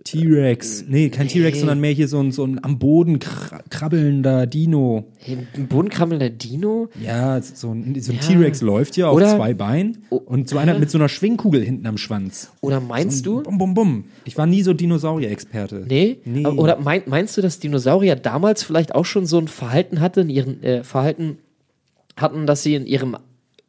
[0.04, 0.84] T-Rex.
[0.88, 1.60] Nee, kein T-Rex, Nee.
[1.60, 5.04] sondern mehr hier so ein, so ein am Boden kra- krabbelnder Dino.
[5.26, 6.88] Ein bodenkrabbelnder Dino?
[7.00, 8.26] Ja, so ein, so ein Ja.
[8.26, 11.86] T-Rex läuft ja auf Oder- zwei Beinen und so einer mit so einer Schwingkugel hinten
[11.86, 12.50] am Schwanz.
[12.60, 13.42] Oder meinst du?
[13.42, 14.04] Bum, bum, bum.
[14.24, 15.84] Ich war nie so Dinosaurier-Experte.
[15.88, 16.18] Nee?
[16.24, 16.46] Nee.
[16.46, 20.62] Oder mein, meinst du, dass Dinosaurier damals vielleicht auch schon so ein Verhalten hatten, ihren
[20.62, 21.38] äh, Verhalten
[22.16, 23.16] hatten, dass sie in ihrem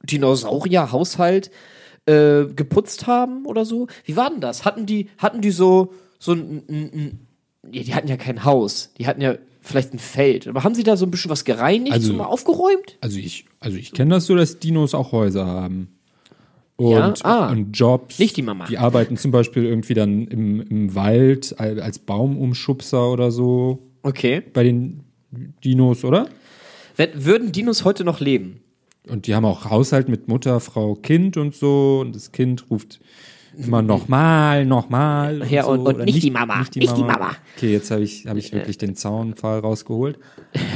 [0.04, 1.52] Dinosaurier-Haushalt
[2.06, 3.88] äh, geputzt haben oder so?
[4.06, 4.66] Wie war denn das?
[4.66, 7.28] Hatten die, hatten die so, so ein, ein, ein
[7.72, 10.48] die hatten ja kein Haus, die hatten ja vielleicht ein Feld.
[10.48, 12.98] Aber haben sie da so ein bisschen was gereinigt, Also- so mal aufgeräumt?
[13.02, 15.88] Also ich, also ich kenne das so, dass Dinos auch Häuser haben.
[16.76, 17.14] Und, Ja?
[17.24, 17.52] Ah.
[17.52, 18.18] und Jobs.
[18.20, 18.66] Nicht die Mama.
[18.66, 24.42] Die arbeiten zum Beispiel irgendwie dann im, im Wald al- als Baumumschubser oder so Okay.
[24.52, 25.02] bei den
[25.64, 26.28] Dinos, oder?
[26.98, 28.60] Wenn, würden Dinos heute noch leben?
[29.10, 32.00] Und die haben auch Haushalt mit Mutter, Frau, Kind und so.
[32.02, 33.00] Und das Kind ruft
[33.58, 35.46] immer nochmal, nochmal.
[35.50, 35.72] Ja, so.
[35.72, 37.32] und- und Oder nicht die Mama, nicht die Mama.
[37.58, 40.18] Okay, jetzt habe ich, hab ich wirklich den Zaunpfahl rausgeholt.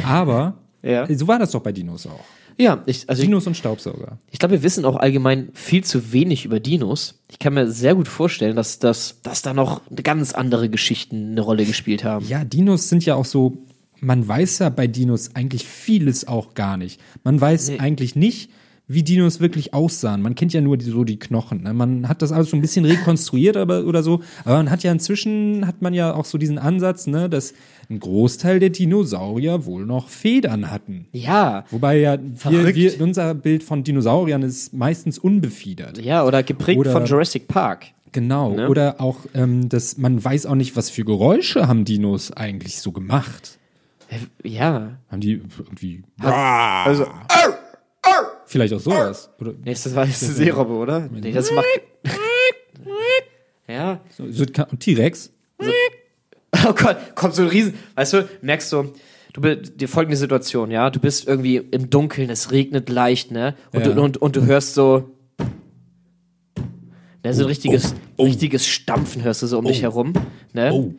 [0.06, 1.08] Aber Ja.
[1.14, 2.20] so war das doch bei Dinos auch.
[2.60, 4.18] Ja, ich, also ich, Dinos und Staubsauger.
[4.32, 7.20] Ich glaube, wir wissen auch allgemein viel zu wenig über Dinos.
[7.30, 11.42] Ich kann mir sehr gut vorstellen, dass, dass, dass da noch ganz andere Geschichten eine
[11.42, 12.26] Rolle gespielt haben.
[12.28, 13.60] Ja, Dinos sind ja auch so,
[14.02, 17.00] man weiß ja bei Dinos eigentlich vieles auch gar nicht.
[17.24, 18.50] Man weiß eigentlich nicht,
[18.88, 20.22] wie Dinos wirklich aussahen.
[20.22, 21.64] Man kennt ja nur die, so die Knochen.
[21.64, 21.74] Ne?
[21.74, 24.22] Man hat das alles so ein bisschen rekonstruiert aber, oder so.
[24.46, 27.54] Aber man hat ja inzwischen, hat man ja auch so diesen Ansatz, ne, dass
[27.90, 31.06] ein Großteil der Dinosaurier wohl noch Federn hatten.
[31.12, 32.18] Ja, Wobei ja
[32.50, 35.98] wir, wir, unser Bild von Dinosauriern ist meistens unbefiedert.
[35.98, 37.88] ja, oder geprägt Oder- von Jurassic Park.
[38.14, 38.56] Genau.
[38.56, 38.70] Ne?
[38.70, 42.94] Oder auch, ähm, dass man weiß auch nicht, was für Geräusche haben Dinos eigentlich so
[42.94, 43.57] gemacht.
[44.44, 44.98] Ja.
[45.10, 47.06] Haben die irgendwie Also,
[48.46, 49.30] vielleicht auch sowas?
[49.40, 51.10] Oder nee, das war jetzt eine Seerobbe, oder?
[51.12, 51.66] Nee, das macht.
[53.68, 54.00] ja.
[54.10, 55.32] so, so, T-Rex?
[56.66, 57.74] Oh Gott, kommt so ein Riesen.
[57.96, 58.94] Weißt du, merkst du,
[59.34, 60.90] du bi- die folgende Situation, ja?
[60.90, 63.56] Du bist irgendwie im Dunkeln, es regnet leicht, ne?
[63.74, 63.92] Und, Ja.
[63.94, 65.12] du, und, und du hörst so.
[67.24, 70.14] Ne, so ein richtiges, richtiges Stampfen hörst du so um dich herum.
[70.54, 70.72] Ne?
[70.74, 70.94] Oh.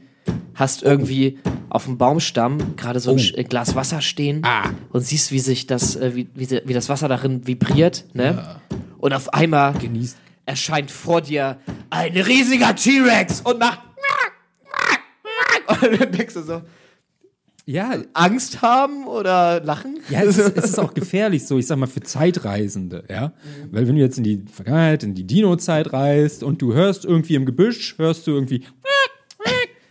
[0.59, 1.39] Hast irgendwie
[1.71, 3.37] auf dem Baumstamm gerade so ein Oh.
[3.39, 4.71] Äh, Glas Wasser stehen Ah.
[4.91, 8.07] und siehst, wie sich das, äh, wie, wie, das Wasser darin vibriert.
[8.13, 8.61] Ne?
[8.99, 10.17] Und auf einmal Genießt.
[10.47, 11.59] erscheint vor dir
[11.91, 13.81] ein riesiger T-Rex und macht.
[15.83, 16.63] Und dann denkst du so,
[17.67, 20.01] Ja, Angst haben oder lachen?
[20.09, 23.33] Ja, es ist, es ist auch gefährlich so, ich sag mal, für Zeitreisende, ja.
[23.71, 27.35] Weil wenn du jetzt in die Vergangenheit, in die Dino-Zeit reist und du hörst irgendwie
[27.35, 28.65] im Gebüsch, hörst du irgendwie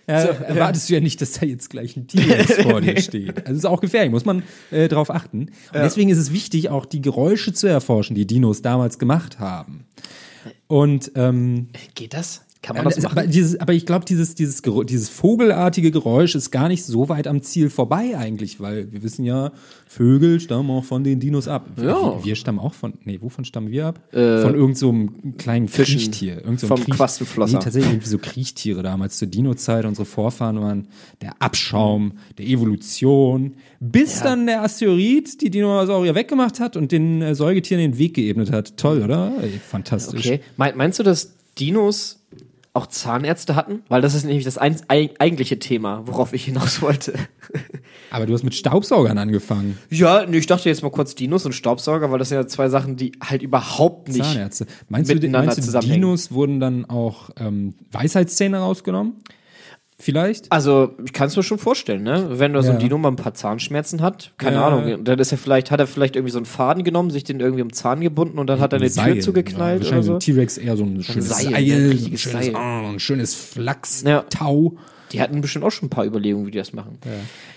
[0.07, 3.39] ja, erwartest du ja nicht, dass da jetzt gleich ein T-Rex vor dir steht.
[3.39, 5.39] Also es ist auch gefährlich, muss man äh, darauf achten.
[5.73, 9.85] Und deswegen ist es wichtig, auch die Geräusche zu erforschen, die Dinos damals gemacht haben.
[10.67, 12.46] Und ähm, Geht das?
[12.61, 13.17] Kann man aber, das machen?
[13.17, 17.27] aber, dieses, aber ich glaube, dieses, dieses, dieses vogelartige Geräusch ist gar nicht so weit
[17.27, 19.51] am Ziel vorbei eigentlich, weil wir wissen ja,
[19.87, 21.69] Vögel stammen auch von den Dinos ab.
[21.77, 21.83] Ja.
[21.83, 23.99] Wir, wir stammen auch von, nee, wovon stammen wir ab?
[24.11, 25.97] von irgend so einem kleinen Fischen.
[25.97, 26.43] Kriechtier.
[26.43, 27.57] Irgend so Vom Kriech- Quastenflosser.
[27.57, 29.85] Nee, tatsächlich irgendwie so Kriechtiere damals zur Dino-Zeit.
[29.85, 30.87] Unsere Vorfahren waren
[31.21, 37.35] der Abschaum der Evolution, bis dann der Asteroid die Dinosaurier weggemacht hat und den äh,
[37.35, 38.75] Säugetieren den Weg geebnet hat.
[38.77, 39.33] Toll, oder?
[39.41, 40.25] Ey, fantastisch.
[40.25, 40.39] Okay.
[40.57, 42.16] Mein, meinst du, dass Dinos
[42.77, 43.81] auch Zahnärzte hatten?
[43.89, 47.13] Weil das ist nämlich das ein, eig- eigentliche Thema, worauf ich hinaus wollte.
[48.11, 49.77] Aber du hast mit Staubsaugern angefangen.
[49.89, 52.69] Ja, nee, ich dachte jetzt mal kurz Dinos und Staubsauger, weil das sind ja zwei
[52.69, 54.23] Sachen, die halt überhaupt nicht.
[54.23, 54.65] Zahnärzte.
[54.89, 55.79] Meinst du, miteinander meinst du.
[55.79, 59.13] Dinos wurden dann auch ähm, Weisheitszähne rausgenommen?
[59.99, 60.51] Vielleicht?
[60.51, 62.27] Also, ich kann es mir schon vorstellen, ne?
[62.33, 62.79] Wenn da so ein Ja.
[62.81, 64.67] Dino mal ein paar Zahnschmerzen hat, keine Ja.
[64.67, 67.39] Ahnung, dann ist er vielleicht, hat er vielleicht irgendwie so einen Faden genommen, sich den
[67.39, 70.13] irgendwie um Zahn gebunden und dann hat er eine Seil, Tür zugeknallt ja, oder so.
[70.13, 71.91] ein T-Rex eher so ein schönes Seil, Seil?
[71.91, 72.53] Ein schönes, Seil.
[72.55, 74.21] oh, ein schönes Flachs, Ja.
[74.29, 74.75] Tau.
[75.13, 76.99] Die hatten bestimmt auch schon ein paar Überlegungen, wie die das machen.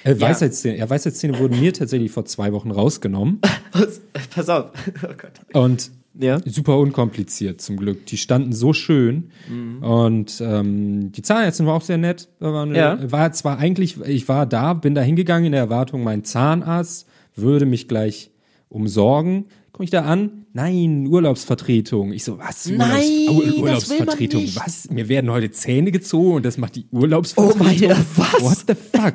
[0.05, 3.41] Äh, Weisheitszähne, ja, Weisheitszähne wurden mir tatsächlich vor zwei Wochen rausgenommen
[4.35, 4.67] Pass auf.
[5.03, 5.33] Oh Gott.
[5.53, 6.41] und Ja.
[6.45, 8.05] super unkompliziert zum Glück.
[8.07, 9.83] Die standen so schön Mhm.
[9.83, 12.29] und ähm, die Zahnärztin war auch sehr nett.
[12.41, 13.13] War, eine, Ja.
[13.13, 17.07] war zwar eigentlich, ich war da, bin da hingegangen in der Erwartung, mein Zahnarzt
[17.37, 18.31] würde mich gleich
[18.69, 19.47] umsorgen.
[19.73, 20.47] Komme ich da an?
[20.53, 22.13] Nein, Urlaubsvertretung.
[22.13, 22.67] Ich so, was?
[22.69, 24.45] Nein, Ur- das will man Urlaubsvertretung.
[24.57, 24.91] Was?
[24.91, 27.61] Mir werden heute Zähne gezogen und das macht die Urlaubsvertretung.
[27.61, 27.81] Oh mein,
[28.17, 28.43] was?
[28.43, 29.15] What the fuck?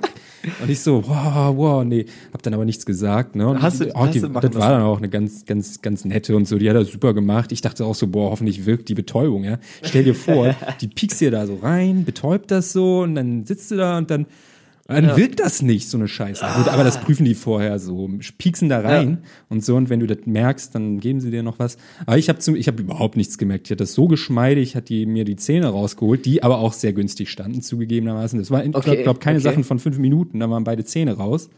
[0.62, 3.48] Und ich so, wow, wow, nee, hab dann aber nichts gesagt, ne?
[3.48, 4.42] Und Hast du- auch die, das war
[4.72, 7.52] dann auch eine ganz, ganz, ganz nette und so, die hat das super gemacht.
[7.52, 9.60] Ich dachte auch so, boah, hoffentlich wirkt die Betäubung, ja.
[9.84, 13.72] Stell dir vor, die piekst dir da so rein, betäubt das so und dann sitzt
[13.72, 14.26] du da und dann,
[14.88, 16.46] dann wirkt das nicht, so eine Scheiße.
[16.58, 18.08] Gut, aber das prüfen die vorher so,
[18.38, 21.58] pieksen da rein und so und wenn du das merkst, dann geben sie dir noch
[21.58, 21.78] was.
[22.06, 23.68] Aber ich habe ich habe überhaupt nichts gemerkt.
[23.68, 26.94] Die hat das so geschmeidig, hat die mir die Zähne rausgeholt, die aber auch sehr
[26.94, 28.38] günstig standen, zugegebenermaßen.
[28.38, 29.50] Das war, ich Okay, glaube, glaub, keine okay.
[29.50, 31.50] Sachen von fünf Minuten, da waren beide Zähne raus.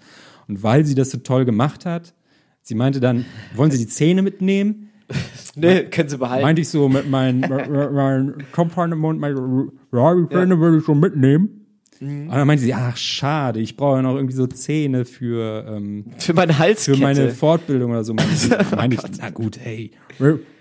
[0.48, 2.14] Und weil sie das so toll gemacht hat,
[2.62, 3.26] sie meinte dann,
[3.56, 4.90] wollen Sie die Zähne mitnehmen?
[5.60, 6.44] Nee, können sie behalten.
[6.44, 7.40] Meinte ich so, mit meinen
[7.94, 11.57] mein Komponenten und meine ja, die Zähne würde ich so mitnehmen.
[12.00, 12.30] Mhm.
[12.30, 16.06] Und dann meinte sie, ach schade, ich brauche ja noch irgendwie so Zähne für, ähm,
[16.18, 17.00] Für meine für Halskette.
[17.00, 18.14] meine Fortbildung oder so.
[18.14, 19.92] Meinte ich, meine ich, na gut, hey,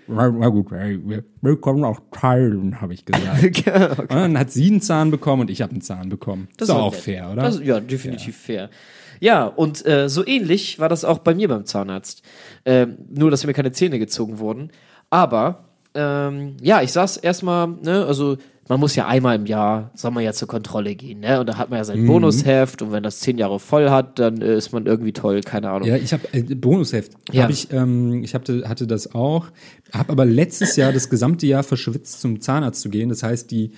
[0.07, 0.99] na gut, hey,
[1.41, 3.67] wir, können auch teilen, habe ich gesagt.
[3.99, 6.47] Und dann hat sie einen Zahn bekommen und ich habe einen Zahn bekommen.
[6.57, 7.01] Das ist war auch nett.
[7.01, 7.43] fair, oder?
[7.43, 8.69] Das, ja, definitiv fair.
[9.19, 12.21] Ja, und äh, so ähnlich war das auch bei mir beim Zahnarzt.
[12.65, 14.69] Ähm, nur, dass mir keine Zähne gezogen wurden.
[15.09, 15.65] Aber,
[15.95, 18.37] ähm, ja, ich saß erstmal, ne, also
[18.69, 21.39] man muss ja einmal im Jahr, soll man ja zur Kontrolle gehen, ne?
[21.39, 22.07] Und da hat man ja sein Mhm.
[22.07, 25.69] Bonusheft und wenn das zehn Jahre voll hat, dann äh, ist man irgendwie toll, keine
[25.69, 25.87] Ahnung.
[25.87, 27.13] Ja, ich habe äh, Bonusheft.
[27.31, 27.43] Ja.
[27.43, 29.47] Hab ich ähm, ich hatte, hatte das auch.
[29.93, 33.09] Habe aber letztes Jahr das gesamte Jahr verschwitzt zum Zahnarzt zu gehen.
[33.09, 33.71] Das heißt, die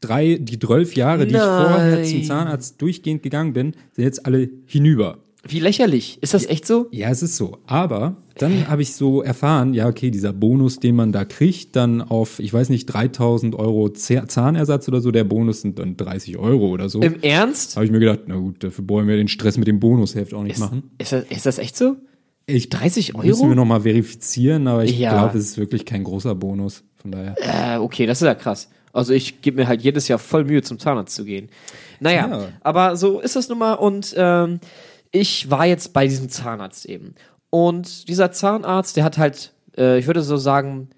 [0.00, 2.22] drei, die zwölf Jahre, die ich vorher zum.
[2.24, 5.18] Zahnarzt durchgehend gegangen bin, sind jetzt alle hinüber.
[5.48, 6.18] Wie lächerlich.
[6.22, 6.88] Ist das echt so?
[6.90, 7.58] Ja, es ist so.
[7.66, 12.02] Aber dann habe ich so erfahren, ja, okay, dieser Bonus, den man da kriegt, dann
[12.02, 16.36] auf, ich weiß nicht, 3000 Euro Zah- Zahnersatz oder so, der Bonus sind dann 30
[16.38, 17.00] Euro oder so.
[17.00, 17.76] Im Ernst?
[17.76, 20.42] Habe ich mir gedacht, na gut, dafür wollen wir den Stress mit dem Bonusheft auch
[20.42, 20.90] nicht Ist, machen.
[20.98, 21.96] ist, das, ist das echt so?
[22.46, 23.48] Ich 30 Müssen Euro?
[23.50, 25.10] wir nochmal verifizieren, aber ich Ja.
[25.12, 26.84] glaube, es ist wirklich kein großer Bonus.
[26.96, 27.34] Von daher.
[27.76, 28.68] Äh, okay, das ist ja krass.
[28.92, 31.48] Also ich gebe mir halt jedes Jahr voll Mühe, zum Zahnarzt zu gehen.
[32.00, 32.48] Naja, Ja.
[32.62, 33.74] aber so ist das nun mal.
[33.74, 34.60] Und ähm,
[35.16, 37.14] ich war jetzt bei diesem Zahnarzt eben.
[37.50, 40.90] Und dieser Zahnarzt, der hat halt, äh, ich würde so sagen,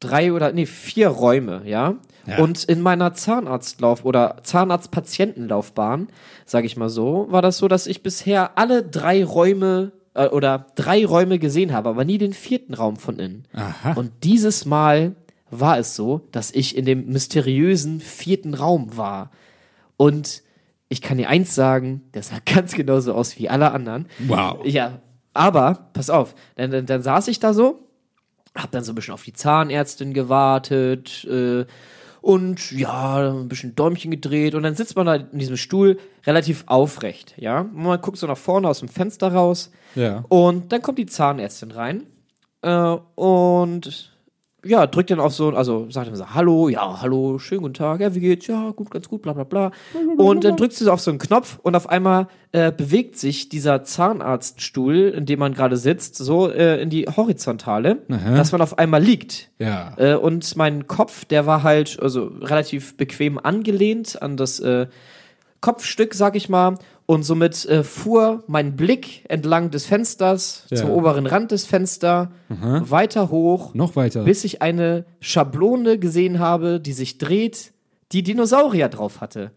[0.00, 1.96] drei oder, nee, vier Räume, ja.
[2.26, 2.38] Ja.
[2.38, 6.08] Und in meiner Zahnarztlauf oder Zahnarzt-Patientenlaufbahn,
[6.46, 10.66] sage ich mal so, war das so, dass ich bisher alle drei Räume äh, oder
[10.74, 13.44] drei Räume gesehen habe, aber nie den vierten Raum von innen.
[13.52, 13.92] Aha.
[13.92, 15.16] Und dieses Mal
[15.50, 19.30] war es so, dass ich in dem mysteriösen vierten Raum war.
[19.98, 20.42] Und
[20.94, 24.06] ich kann dir eins sagen, der sah ganz genauso aus wie alle anderen.
[24.26, 24.64] Wow.
[24.64, 25.00] Ja,
[25.34, 27.80] aber, pass auf, dann, dann, dann saß ich da so
[28.56, 31.66] Hab dann so ein bisschen auf die Zahnärztin gewartet äh,
[32.20, 36.64] und ja, ein bisschen Däumchen gedreht und dann sitzt man da in diesem Stuhl relativ
[36.66, 37.60] aufrecht, ja.
[37.60, 40.24] Und man guckt so nach vorne aus dem Fenster raus Ja.
[40.28, 42.04] und dann kommt die Zahnärztin rein
[42.62, 44.13] äh, und
[44.64, 48.00] ja, drückt dann auf so, also sagt dann so, hallo, ja, hallo, schönen guten Tag,
[48.00, 48.46] ja, wie geht's?
[48.46, 49.70] Ja, gut, ganz gut, bla bla bla.
[50.16, 53.48] Und dann drückt sie so auf so einen Knopf und auf einmal äh, bewegt sich
[53.48, 58.36] dieser Zahnarztstuhl, in dem man gerade sitzt, so äh, in die Horizontale, Aha.
[58.36, 59.50] dass man auf einmal liegt.
[59.58, 59.94] Ja.
[59.96, 64.86] Äh, und mein Kopf, der war halt also relativ bequem angelehnt an das äh,
[65.60, 66.76] Kopfstück, sag ich mal.
[67.06, 70.78] Und somit äh, fuhr mein Blick entlang des Fensters Ja.
[70.78, 74.24] zum oberen Rand des Fensters weiter hoch, Noch weiter.
[74.24, 77.72] bis ich eine Schablone gesehen habe, die sich dreht,
[78.12, 79.50] die Dinosaurier drauf hatte.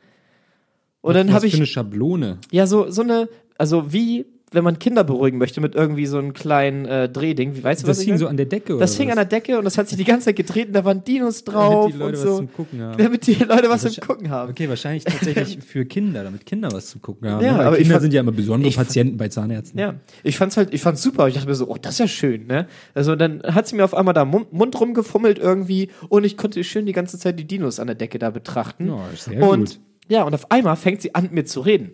[1.02, 2.38] Und dann Was habe für eine ich Schablone.
[2.52, 6.32] ja so so eine, also wie wenn man Kinder beruhigen möchte mit irgendwie so einem
[6.32, 8.96] kleinen äh, Drehding, wie weißt du was Das hing so an der Decke, oder Das
[8.96, 9.18] hing was?
[9.18, 11.44] an der Decke und das hat sich die ganze Zeit gedreht und da waren Dinos
[11.44, 12.38] drauf Damit die Leute und was so.
[12.38, 12.98] zum Gucken haben.
[12.98, 14.52] Damit die Leute was Das zum Gucken haben.
[14.52, 17.44] Okay, wahrscheinlich tatsächlich für Kinder, damit Kinder was zu gucken haben.
[17.44, 17.66] Ja, ne?
[17.66, 19.80] Aber Kinder fand- sind ja immer besondere Patienten bei Zahnärzten.
[19.80, 21.28] Ja, ich fand's halt, ich fand's super.
[21.28, 22.68] Ich dachte mir so, oh, das ist ja schön, ne?
[22.94, 26.64] Also dann hat sie mir auf einmal da Mund, Mund rumgefummelt irgendwie und ich konnte
[26.64, 28.88] schön die ganze Zeit die Dinos an der Decke da betrachten.
[28.88, 29.80] Ja, sehr und gut.
[30.08, 31.92] ja, und auf einmal fängt sie an mit mir zu reden.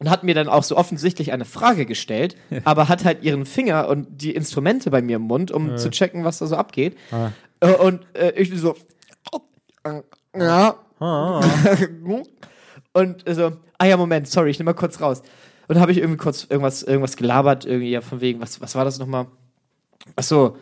[0.00, 3.88] Und hat mir dann auch so offensichtlich eine Frage gestellt, aber hat halt ihren Finger
[3.88, 6.96] und die Instrumente bei mir im Mund, um zu checken, was da so abgeht.
[7.10, 7.30] Ah.
[7.60, 8.76] Äh, und äh, ich so,
[9.82, 10.02] äh,
[10.38, 10.76] ja.
[12.92, 15.20] und so, ah ja, Moment, sorry, ich nehme mal kurz raus.
[15.66, 18.74] Und dann habe ich irgendwie kurz irgendwas, irgendwas gelabert, irgendwie ja, von wegen, was, was
[18.74, 19.26] war das nochmal?
[20.16, 20.56] Ach so,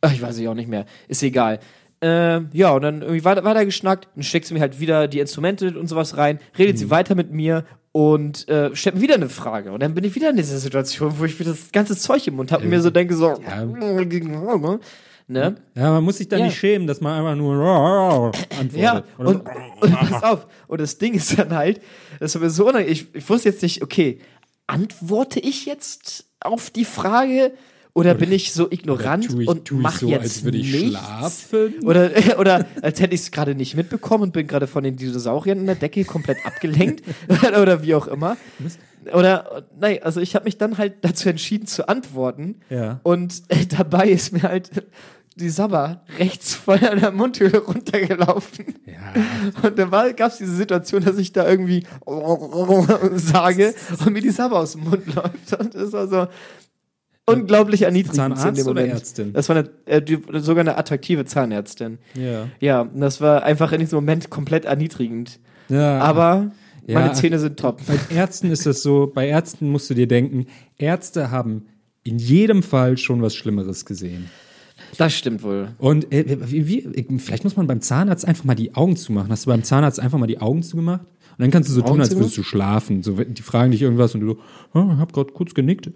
[0.00, 1.58] Ach, ich weiß es auch nicht mehr, ist egal.
[2.00, 5.18] Ähm, ja, und dann irgendwie weiter, weiter geschnackt, dann steckt sie mir halt wieder die
[5.18, 6.78] Instrumente und sowas rein, redet Mhm.
[6.78, 9.72] sie weiter mit mir und äh, stellt mir wieder eine Frage.
[9.72, 12.36] Und dann bin ich wieder in dieser Situation, wo ich wieder das ganze Zeug im
[12.36, 13.34] Mund habe und mir so denke, so,
[15.26, 15.56] ne?
[15.74, 16.44] Ja, man muss sich da Ja.
[16.46, 18.72] nicht schämen, dass man einfach nur antwortet.
[18.74, 19.26] Ja, und,
[19.80, 20.46] und pass auf.
[20.68, 21.80] Und das Ding ist dann halt,
[22.20, 22.92] das war mir so unangenehm.
[22.92, 24.20] Ich, ich wusste jetzt nicht, okay,
[24.66, 27.52] antworte ich jetzt auf die Frage
[27.94, 30.72] oder bin ich so ignorant ich- und tu ich mach so, jetzt als würde ich
[30.72, 30.90] nichts?
[30.90, 31.74] schlafen?
[31.84, 35.58] Oder, oder als hätte ich es gerade nicht mitbekommen und bin gerade von den Dinosauriern
[35.58, 37.02] in der Decke komplett abgelenkt
[37.60, 38.36] oder wie auch immer.
[39.12, 42.60] Oder, nein, also ich habe mich dann halt dazu entschieden zu antworten.
[42.68, 43.00] Ja.
[43.02, 44.70] Und äh, dabei ist mir halt
[45.38, 48.74] die Sabber rechts von der Mundhöhle runtergelaufen.
[48.86, 49.62] Ja.
[49.62, 51.86] Und dann gab es diese Situation, dass ich da irgendwie
[53.14, 53.74] sage
[54.04, 55.52] und mir die Sabber aus dem Mund läuft.
[55.58, 56.26] Und das war so
[57.28, 58.92] unglaublich erniedrigend Zahnarzt in dem oder Moment.
[59.00, 59.32] Ärztin?
[59.32, 61.98] Das war eine, äh, die, sogar eine attraktive Zahnärztin.
[62.14, 62.48] Ja.
[62.60, 65.38] Ja, und das war einfach in diesem Moment komplett erniedrigend.
[65.68, 65.98] ja.
[66.00, 66.50] Aber
[66.86, 66.98] Ja.
[67.00, 67.80] meine Zähne sind top.
[67.86, 70.46] Bei Ärzten ist das so, bei Ärzten musst du dir denken,
[70.78, 71.66] Ärzte haben
[72.02, 74.30] in jedem Fall schon was Schlimmeres gesehen.
[74.96, 75.68] Das stimmt wohl.
[75.78, 79.30] Und äh, wie, wie, vielleicht muss man beim Zahnarzt einfach mal die Augen zumachen.
[79.30, 81.02] Hast du beim Zahnarzt einfach mal die Augen zugemacht?
[81.02, 83.02] Und dann kannst du so tun, als würdest du schlafen.
[83.02, 84.38] So, die fragen dich irgendwas und du so,
[84.74, 85.90] oh, hab gerade kurz genickt.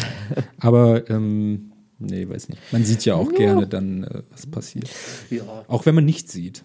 [0.60, 2.60] Aber, ähm, nee, weiß nicht.
[2.72, 4.88] Man sieht ja auch gerne dann, äh, was passiert.
[5.30, 6.62] Ja, Auch wenn man nichts sieht.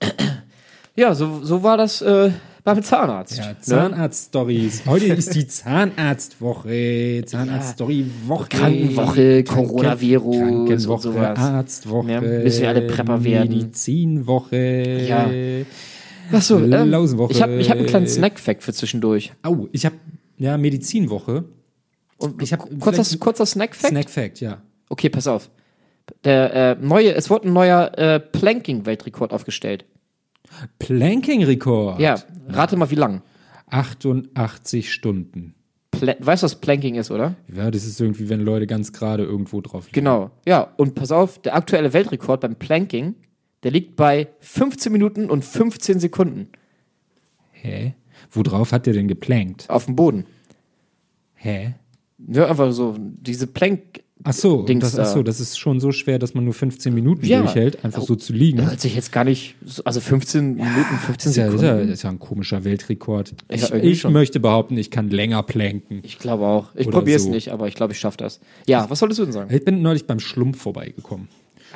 [0.96, 2.30] ja so, so war das äh,
[2.64, 3.36] beim Zahnarzt.
[3.36, 3.56] Ja, ne?
[3.60, 4.86] Zahnarzt-Stories.
[4.86, 7.22] Heute ist die Zahnarztwoche.
[7.26, 8.48] Zahnarzt-Story-Woche.
[8.48, 11.38] Krankenwoche, Coronavirus und Krankenwoche, sowas.
[11.38, 12.10] Arztwoche.
[12.10, 13.50] Ja, müssen wir alle Prepper werden.
[13.50, 15.06] Medizinwoche.
[15.06, 15.30] Ja.
[16.32, 17.32] Achso, ähm, Lausenwoche.
[17.32, 19.32] ich habe ich hab einen kleinen Snack-Fact für zwischendurch.
[19.42, 19.96] Au, ich habe
[20.38, 21.44] ja Medizinwoche.
[22.18, 23.90] Und Ich hab kurzer, kurzer Snack-Fact?
[23.90, 24.62] Snack-Fact, ja.
[24.88, 25.50] Okay, pass auf.
[26.24, 29.84] Der äh, neue, es wurde ein neuer äh, Planking-Weltrekord aufgestellt.
[30.78, 31.98] Planking-Rekord.
[32.00, 32.16] Ja,
[32.48, 33.22] rate mal wie lang.
[33.70, 35.54] 88 Stunden.
[35.90, 37.34] Pla weißt du, was Planking ist, oder?
[37.52, 39.94] Ja, das ist irgendwie, wenn Leute ganz gerade irgendwo drauf liegen.
[39.94, 40.30] Genau.
[40.46, 43.14] Ja, und pass auf, der aktuelle Weltrekord beim Planking,
[43.62, 46.48] der liegt bei 15 Minuten und 15 Sekunden
[47.52, 47.94] Hä?
[48.30, 49.70] Worauf hat der denn geplankt?
[49.70, 50.26] auf dem Boden.
[51.34, 51.74] Hä?
[52.28, 53.80] Ja, einfach so, diese Plank
[54.26, 56.94] Ach so, Dings das, ach so, das ist schon so schwer, dass man nur 15
[56.94, 57.42] Minuten Ja.
[57.42, 58.64] durchhält, einfach so zu liegen.
[58.64, 61.58] hört sich jetzt gar nicht, so- also 15 Minuten, 15 Das ist, ja, ist ja,
[61.58, 61.88] Sekunden.
[61.88, 63.34] das ist ja ein komischer Weltrekord.
[63.50, 66.00] Ja, Ich, ich möchte behaupten, ich kann länger planken.
[66.04, 66.68] Ich glaube auch.
[66.74, 67.30] Ich probiere es so.
[67.30, 68.40] nicht, aber ich glaube, ich schaffe das.
[68.66, 69.52] Ja, was solltest du denn sagen?
[69.54, 71.28] Ich bin neulich beim Schlump vorbeigekommen.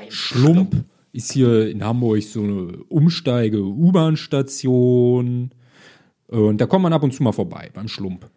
[0.08, 5.50] Schlump ist hier in Hamburg so eine Umsteige-U-Bahn-Station.
[6.28, 8.28] Und da kommt man ab und zu mal vorbei beim Schlump.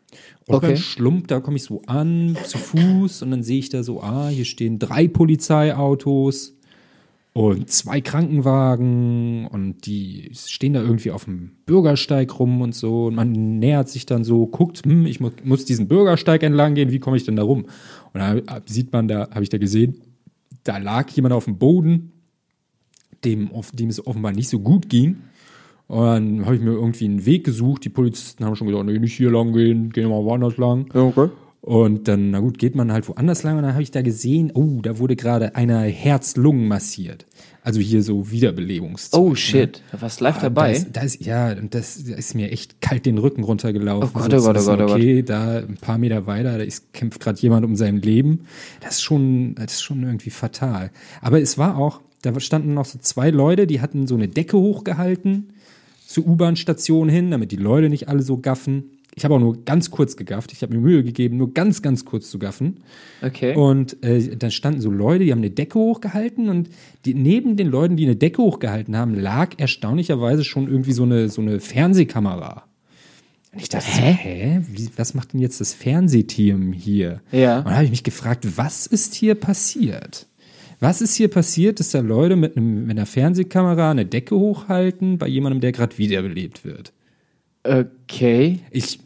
[0.48, 0.68] Und Okay.
[0.68, 4.02] beim Schlump, da komme ich so an, zu Fuß, und dann sehe ich da so,
[4.02, 6.56] ah, hier stehen drei Polizeiautos
[7.34, 13.06] und zwei Krankenwagen und die stehen da irgendwie auf dem Bürgersteig rum und so.
[13.06, 16.92] Und man nähert sich dann so, guckt, hm, ich mu muss diesen Bürgersteig entlang gehen,
[16.92, 17.68] wie komme ich denn da rum?
[18.14, 18.36] Und da
[18.66, 20.02] sieht man da, habe ich da gesehen,
[20.64, 22.12] da lag jemand auf dem Boden,
[23.24, 25.18] dem, auf, dem es offenbar nicht so gut ging.
[25.92, 27.84] Und dann habe ich mir irgendwie einen Weg gesucht.
[27.84, 30.90] Die Polizisten haben schon gesagt, nee, nicht hier lang gehen, gehen wir mal woanders lang.
[30.94, 31.28] okay.
[31.60, 34.52] Und dann, na gut, geht man halt woanders lang und dann habe ich da gesehen,
[34.56, 37.26] oh, da wurde gerade einer Herz-Lungen massiert.
[37.62, 39.22] Also hier so Wiederbelebungszeug.
[39.22, 40.72] Oh shit, da warst live Ah, dabei.
[40.72, 44.10] Da ist, da ist, ja, und das da ist mir echt kalt den Rücken runtergelaufen.
[44.16, 46.64] Oh Gott, So oh Gott, oh Gott, oh Okay, da ein paar Meter weiter, da
[46.64, 48.46] ist, kämpft gerade jemand um sein Leben.
[48.80, 50.90] Das ist schon, das ist schon irgendwie fatal.
[51.22, 54.58] Aber es war auch, da standen noch so zwei Leute, die hatten so eine Decke
[54.58, 55.50] hochgehalten
[56.14, 58.98] zur U-Bahn-Station hin, damit die Leute nicht alle so gaffen.
[59.14, 60.54] Ich habe auch nur ganz kurz gegafft.
[60.54, 62.78] Ich habe mir Mühe gegeben, nur ganz, ganz kurz zu gaffen.
[63.22, 63.56] okay.
[63.56, 66.70] Und äh, dann standen so Leute, die haben eine Decke hochgehalten und
[67.06, 71.28] die, neben den Leuten, die eine Decke hochgehalten haben, lag erstaunlicherweise schon irgendwie so eine,
[71.28, 72.64] so eine Fernsehkamera.
[73.54, 74.62] Und ich dachte so, hä?
[74.70, 77.22] Wie, was macht denn jetzt das Fernsehteam hier?
[77.34, 77.60] Ja.
[77.60, 80.28] Und dann habe ich mich gefragt, was ist hier passiert?
[80.82, 85.20] Was ist hier passiert, dass da Leute mit, einem, mit einer Fernsehkamera eine Decke hochhalten
[85.20, 86.92] bei jemandem, der gerade wiederbelebt wird?
[87.64, 88.60] okay.
[88.72, 89.00] Ich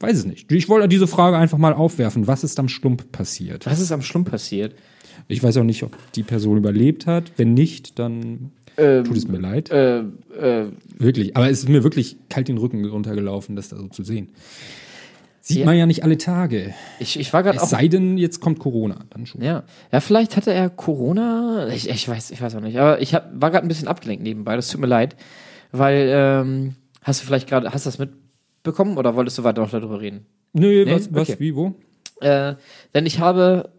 [0.00, 0.50] weiß es nicht.
[0.50, 2.26] Ich wollte diese Frage einfach mal aufwerfen.
[2.26, 3.66] Was ist am Stump passiert?
[3.66, 4.74] Was ist am Schlumm passiert?
[5.28, 7.30] Ich weiß auch nicht, ob die Person überlebt hat.
[7.36, 9.70] Wenn nicht, dann tut es mir leid.
[9.70, 11.36] Äh, äh, wirklich.
[11.36, 14.30] Aber es ist mir wirklich kalt den Rücken runtergelaufen, das da so zu sehen.
[15.44, 16.72] Sieht man ja nicht alle Tage.
[17.00, 17.68] ich, ich war gerade Es auch.
[17.68, 19.00] sei denn, jetzt kommt Corona.
[19.10, 19.42] Dann schon.
[19.42, 19.64] Ja.
[19.90, 21.66] ja, vielleicht hatte er Corona.
[21.68, 22.78] Ich, ich weiß, ich weiß auch nicht.
[22.78, 24.54] Aber ich hab, war gerade ein bisschen abgelenkt nebenbei.
[24.54, 25.16] Das tut mir leid,
[25.72, 29.70] weil ähm, hast du vielleicht gerade, hast du das mitbekommen oder wolltest du weiter noch
[29.70, 30.26] darüber reden?
[30.52, 30.94] Nö, Nee?
[30.94, 31.40] was, was Okay.
[31.40, 31.74] wie, wo?
[32.20, 32.54] Äh,
[32.94, 33.70] denn ich habe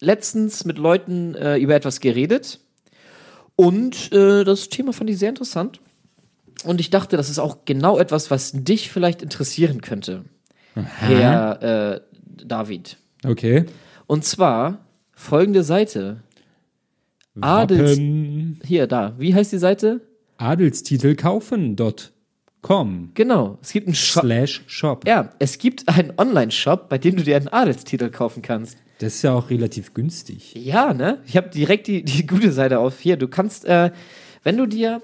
[0.00, 2.60] letztens mit Leuten äh, über etwas geredet
[3.56, 5.80] und äh, das Thema fand ich sehr interessant.
[6.64, 10.24] Und ich dachte, das ist auch genau etwas, was dich vielleicht interessieren könnte,
[10.84, 12.00] Herr äh,
[12.44, 12.96] David.
[13.24, 13.64] Okay.
[14.06, 14.78] Und zwar
[15.12, 16.22] folgende Seite.
[17.40, 17.92] Adels.
[17.92, 18.60] Wappen.
[18.64, 19.14] Hier, da.
[19.18, 20.00] Wie heißt die Seite?
[20.38, 23.58] Adelstitel kaufen.com Genau.
[23.62, 24.24] Es gibt einen Shop.
[24.24, 25.06] slash shop.
[25.06, 28.78] Ja, es gibt einen Online-Shop, bei dem du dir einen Adelstitel kaufen kannst.
[28.98, 30.54] Das ist ja auch relativ günstig.
[30.54, 31.18] Ja, ne?
[31.26, 32.98] Ich habe direkt die, die gute Seite auf.
[32.98, 33.92] Hier, du kannst, äh,
[34.42, 35.02] wenn du dir,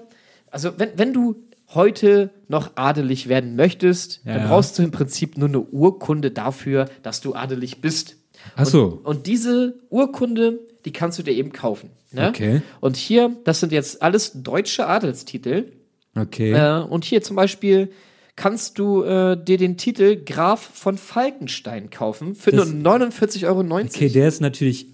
[0.51, 1.35] also wenn, wenn du
[1.75, 4.47] heute noch adelig werden möchtest, dann Ja.
[4.47, 8.15] brauchst du im Prinzip nur eine Urkunde dafür, dass du adelig bist.
[8.55, 8.83] Ach so.
[8.85, 11.89] Und, und diese Urkunde, die kannst du dir eben kaufen.
[12.11, 12.29] Ne?
[12.29, 12.61] Okay.
[12.79, 15.71] Und hier, das sind jetzt alles deutsche Adelstitel.
[16.15, 16.51] Okay.
[16.53, 17.91] Äh, und hier zum Beispiel
[18.35, 23.61] kannst du äh, dir den Titel Graf von Falkenstein kaufen für Das- nur 49,90 Euro.
[23.61, 24.87] Okay, der ist natürlich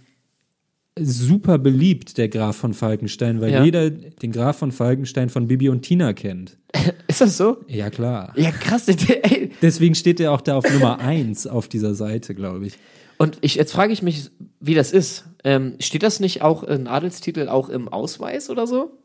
[1.03, 3.63] super beliebt, der Graf von Falkenstein, weil Ja.
[3.63, 6.57] jeder den Graf von Falkenstein von Bibi und Tina kennt.
[7.07, 7.57] Ist das so?
[7.67, 8.33] Ja, klar.
[8.37, 8.87] Ja, krass.
[8.87, 9.51] Ey.
[9.61, 12.77] Deswegen steht er auch da auf Nummer 1 auf dieser Seite, glaube ich.
[13.17, 15.25] Und ich, jetzt frage ich mich, wie das ist.
[15.43, 18.97] Ähm, steht das nicht auch in Adelstitel auch im Ausweis oder so?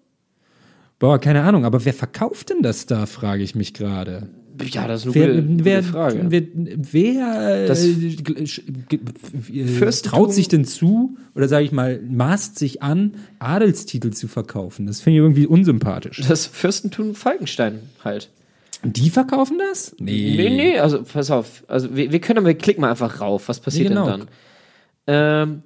[0.98, 4.30] Boah, keine Ahnung, aber wer verkauft denn das da, frage ich mich gerade.
[4.70, 6.24] Ja, das ist eine Wer, gute, wer, gute Frage.
[6.28, 8.16] wer, wer Das äh,
[10.02, 14.86] traut sich denn zu, oder sage ich mal, maßt sich an, Adelstitel zu verkaufen?
[14.86, 16.22] Das finde ich irgendwie unsympathisch.
[16.28, 18.30] das Fürstentum Falkenstein halt.
[18.84, 19.96] Die verkaufen das?
[19.98, 21.64] Nee, nee, also pass auf.
[21.66, 23.48] Also wir, wir können, wir klicken mal einfach rauf.
[23.48, 24.10] Was passiert Nee, genau.
[24.10, 24.26] denn
[25.06, 25.48] dann?
[25.52, 25.62] Ähm,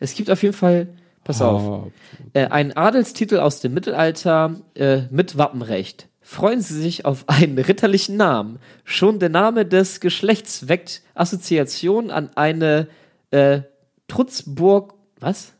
[0.00, 0.88] es gibt auf jeden Fall,
[1.24, 1.92] pass auf, Oh,
[2.32, 6.08] äh, einen Adelstitel aus dem Mittelalter äh, mit Wappenrecht.
[6.26, 8.58] Freuen Sie sich auf einen ritterlichen Namen.
[8.84, 12.88] Schon der Name des Geschlechts weckt Assoziation an eine
[13.30, 13.60] äh,
[14.08, 14.94] Trutzburg.
[15.20, 15.52] Was?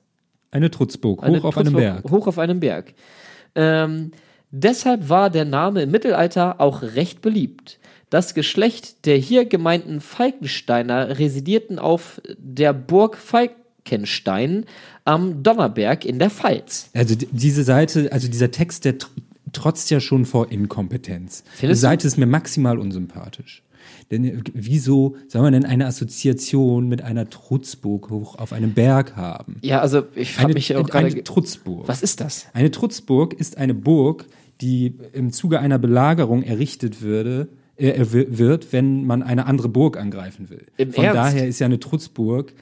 [0.50, 2.10] eine Trutzburg, hoch Eine auf einem Trutzburg Berg.
[2.12, 2.94] Hoch auf einem Berg.
[3.56, 4.12] Ähm,
[4.52, 7.78] deshalb war der Name im Mittelalter auch recht beliebt.
[8.08, 14.64] Das Geschlecht der hier gemeinten Falkensteiner residierten auf der Burg Falkenstein
[15.04, 16.88] am Donnerberg in der Pfalz.
[16.94, 18.94] Also die- diese Seite, also dieser Text, der
[19.54, 21.44] trotzt ja schon vor Inkompetenz.
[21.54, 23.62] Findest die Seite ist mir maximal unsympathisch.
[24.10, 29.16] Denn äh, wieso soll man denn eine Assoziation mit einer Trutzburg hoch auf einem Berg
[29.16, 29.56] haben?
[29.62, 31.24] Ja, also ich frage Eine, mich auch eine gerade.
[31.24, 31.88] Trutzburg.
[31.88, 32.46] Was ist das?
[32.52, 34.26] Eine Trutzburg ist eine Burg,
[34.60, 39.96] die im Zuge einer Belagerung errichtet würde, äh, wi- wird, wenn man eine andere Burg
[39.96, 40.66] angreifen will.
[40.76, 41.16] Im Von Ernst?
[41.16, 42.52] daher ist ja eine Trutzburg,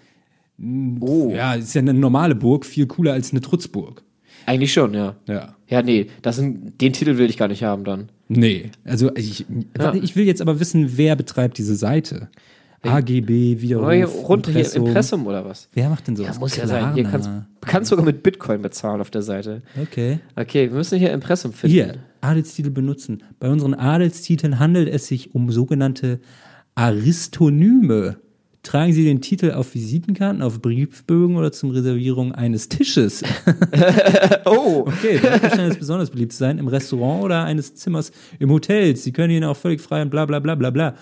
[1.01, 4.05] Oh, ja, ist ja eine normale Burg viel cooler als eine Trutzburg.
[4.47, 5.17] Eigentlich schon, ja.
[5.27, 5.55] Ja.
[5.69, 8.11] Ja, nee, das sind, den Titel will ich gar nicht haben dann.
[8.29, 12.29] Nee, also ich, warte, ich will jetzt aber wissen, wer betreibt diese Seite?
[12.85, 14.87] AGB, Widerruf, Aber hier runter Impressum.
[14.87, 15.69] Impressum oder was?
[15.73, 16.35] Wer macht denn sowas?
[16.35, 16.95] Ja, muss ja sein.
[16.95, 17.31] Hier kannst,
[17.61, 19.63] kannst sogar mit Bitcoin bezahlen auf der Seite.
[19.81, 20.19] Okay.
[20.35, 21.73] Okay, wir müssen hier Impressum finden.
[21.73, 23.23] Hier, Adelstitel benutzen.
[23.39, 26.21] Bei unseren Adelstiteln handelt es sich um sogenannte
[26.75, 28.17] Aristonyme.
[28.63, 33.23] Tragen Sie den Titel auf Visitenkarten, auf Briefbögen oder zum Reservierung eines Tisches?
[34.45, 36.59] Oh, Okay, dafür scheint es besonders beliebt zu sein.
[36.59, 38.95] Im Restaurant oder eines Zimmers im Hotel.
[38.97, 40.95] Sie können ihn auch völlig frei und bla bla bla bla bla.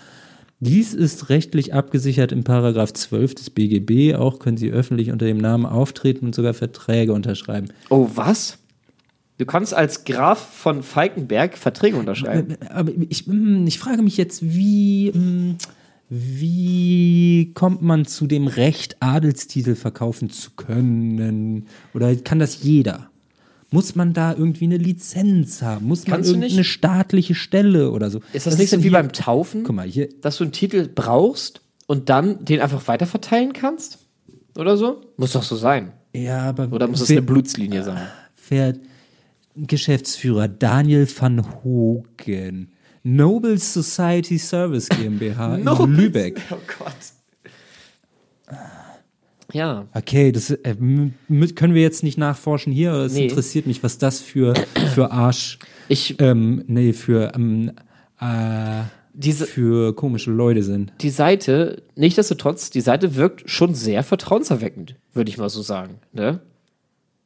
[0.61, 4.15] Dies ist rechtlich abgesichert im Paragraph 12 des BGB.
[4.15, 7.69] Auch können Sie öffentlich unter dem Namen auftreten und sogar Verträge unterschreiben.
[7.89, 8.59] oh, was?
[9.39, 12.57] Du kannst als Graf von Falkenberg Verträge unterschreiben.
[12.69, 15.57] Aber ich, hm, ich frage mich jetzt, wie, hm,
[16.11, 21.67] wie kommt man zu dem Recht, Adelstitel verkaufen zu können?
[21.95, 23.09] Oder kann das jeder?
[23.71, 25.87] Muss man da irgendwie eine Lizenz haben?
[25.87, 26.67] Muss man Kannst du irgendeine nicht?
[26.71, 28.19] staatliche Stelle oder so?
[28.33, 28.91] Ist das Was nicht so wie hier?
[28.93, 33.53] beim Taufen, Guck mal, hier dass du einen Titel brauchst und dann den einfach weiterverteilen
[33.53, 33.99] kannst?
[34.59, 35.01] Oder so?
[35.17, 35.93] Muss doch so sein.
[36.13, 38.09] Ja, aber Oder muss es wer- eine Blutslinie sein?
[38.35, 38.81] fährt
[39.55, 42.73] Geschäftsführer Daniel van Hogen,
[43.03, 46.41] Noble Society Service GmbH in Lübeck.
[46.51, 46.95] Oh Gott.
[49.53, 52.93] Ja, Okay, das äh, können wir jetzt nicht nachforschen hier.
[52.93, 53.25] aber Es Nee.
[53.29, 54.55] interessiert mich, was das für
[54.95, 57.73] für Arsch, ich, ähm, nee, für ähm,
[58.21, 58.83] äh,
[59.13, 60.93] diese, für komische Leute sind.
[61.01, 65.97] die Seite, nichtsdestotrotz, die Seite wirkt schon sehr vertrauenserweckend, würde ich mal so sagen.
[66.13, 66.41] Ne?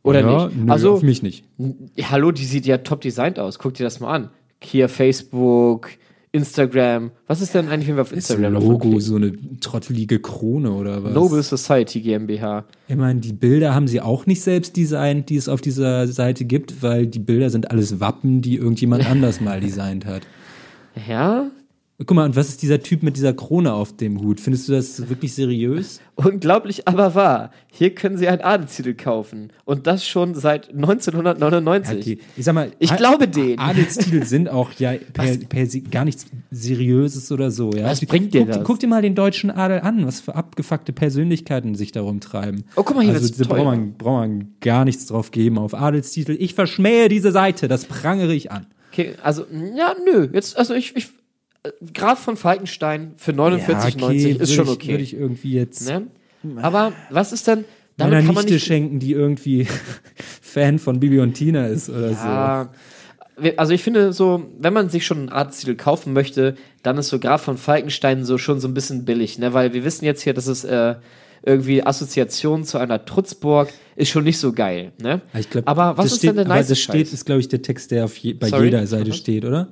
[0.03, 0.57] Oder ja, nicht?
[0.65, 1.45] Nö, also, auf mich nicht.
[2.03, 3.59] Hallo, die sieht ja top designt aus.
[3.59, 4.31] Guck dir das mal an.
[4.63, 5.91] Hier Facebook,
[6.33, 7.13] Instagram.
[7.29, 9.01] Was ist denn eigentlich, wenn wir auf Instagram davon Logo, klicken?
[9.01, 11.15] so eine trottelige Krone oder was?
[11.15, 12.65] Noble Society GmbH.
[12.89, 16.45] Ich meine, die Bilder haben sie auch nicht selbst designt, die es auf dieser Seite
[16.45, 20.23] gibt, weil die Bilder sind alles Wappen, die irgendjemand anders mal designt hat.
[21.09, 21.51] Ja,
[22.07, 24.41] Guck mal, und was ist dieser Typ mit dieser Krone auf dem Hut?
[24.41, 26.01] Findest du das wirklich seriös?
[26.17, 27.51] unglaublich, aber wahr.
[27.69, 29.53] Hier können Sie einen Adelstitel kaufen.
[29.65, 31.99] Und das schon seit 1999.
[31.99, 32.19] Okay.
[32.37, 33.59] Ich sag mal, Ich A- glaube denen.
[33.59, 37.73] Adelstitel sind auch ja per, per se gar nichts Seriöses oder so.
[37.73, 37.87] Ja?
[37.87, 38.65] Was bringt dir guck, das?
[38.65, 42.65] Guck dir mal den deutschen Adel an, was für abgefuckte Persönlichkeiten sich darum treiben.
[42.77, 45.59] Oh, guck mal, hier also, wird's da braucht man, braucht man gar nichts drauf geben
[45.59, 46.37] auf Adelstitel.
[46.39, 48.67] Ich verschmähe diese Seite, das prangere ich an.
[48.93, 49.45] Okay, also,
[49.77, 50.29] ja, nö.
[50.33, 51.09] Jetzt, also ich, ich
[51.95, 54.91] Graf von Falkenstein für 49,90 ist schon okay.
[54.93, 56.07] Würde ich irgendwie jetzt ne?
[56.57, 57.65] Aber was ist denn,
[57.97, 59.67] damit meiner kann man Nichte nicht schenken, die irgendwie
[60.43, 62.69] Fan von Bibi und Tina ist oder Ja,
[63.39, 67.09] wir- also ich finde so, wenn man sich schon einen Arzttitel kaufen möchte, dann ist
[67.09, 69.55] so Graf von Falkenstein so schon so ein bisschen billig, ne?
[69.55, 70.97] Weil wir wissen jetzt hier, dass es äh,
[71.43, 75.21] irgendwie Assoziation zu einer Trutzburg ist schon nicht so geil, ne?
[75.33, 75.39] so.
[75.39, 77.49] Ich glaub, aber was ist steht, denn der aber nice Das steht, ist, glaube ich,
[77.49, 78.67] der Text, der auf je, bei Sorry?
[78.67, 79.17] jeder Seite Was?
[79.19, 79.69] steht, oder?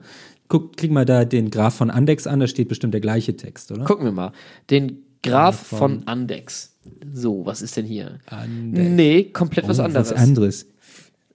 [0.53, 3.73] Guck, klick mal da den Graf von Andex an, da steht bestimmt der gleiche Text,
[3.73, 3.85] oder?
[3.85, 4.33] Gucken wir mal.
[4.69, 6.77] Den Graf von- von Andex.
[7.15, 8.19] So, was ist denn hier?
[8.27, 8.91] Andex.
[8.91, 10.11] Nee, komplett was Oh, anderes.
[10.11, 10.67] Was anderes.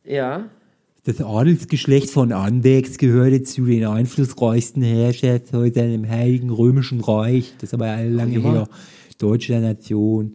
[0.06, 0.46] Ja.
[1.06, 7.54] Das Adelsgeschlecht von Andex gehörte zu den einflussreichsten Herrschaftshäusern im Heiligen Römischen Reich.
[7.58, 8.52] Das ist aber lange Ja.
[8.52, 8.70] her.
[9.18, 10.34] Deutscher Nation.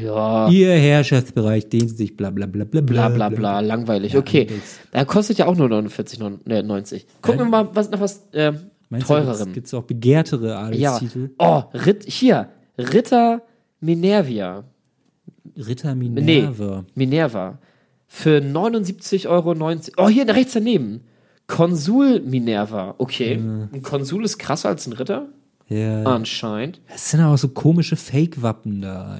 [0.00, 0.48] Ja.
[0.48, 4.16] Ihr Herrschaftsbereich dehnt sich bla bla bla bla Bla bla bla, langweilig.
[4.16, 4.42] Okay.
[4.42, 4.78] Andex.
[4.90, 7.04] Da kostet ja auch nur 49,90.
[7.20, 8.52] Gucken wir mal was, nach was äh,
[9.06, 9.52] teurerem.
[9.52, 10.94] Gibt es auch begehrtere Ja.
[10.94, 11.30] Adelstitel?
[11.38, 12.48] Oh, Ritt, hier.
[12.78, 13.42] Ritter
[13.80, 14.64] Minervia.
[15.56, 16.84] Ritter Nee, Minerva.
[16.94, 17.58] Minerva.
[18.06, 19.54] Für 79,90 Euro.
[19.98, 21.02] Oh, hier rechts daneben.
[21.46, 22.94] Konsul Minerva.
[22.98, 23.34] Okay.
[23.34, 25.28] Ein Konsul ist krasser als ein Ritter?
[25.68, 26.02] Ja.
[26.04, 26.80] Anscheinend.
[26.88, 29.18] Das sind auch so komische Fake-Wappen da.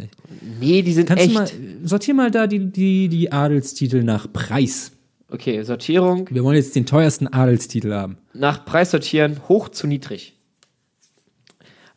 [0.61, 1.35] Nee, die sind Kannst echt.
[1.35, 1.49] du mal,
[1.85, 4.93] sortier mal da die, die, die Adelstitel nach Preis.
[5.29, 6.29] Okay, Sortierung.
[6.31, 8.19] Wir wollen jetzt den teuersten Adelstitel haben.
[8.35, 10.35] Nach Preis sortieren, hoch zu niedrig.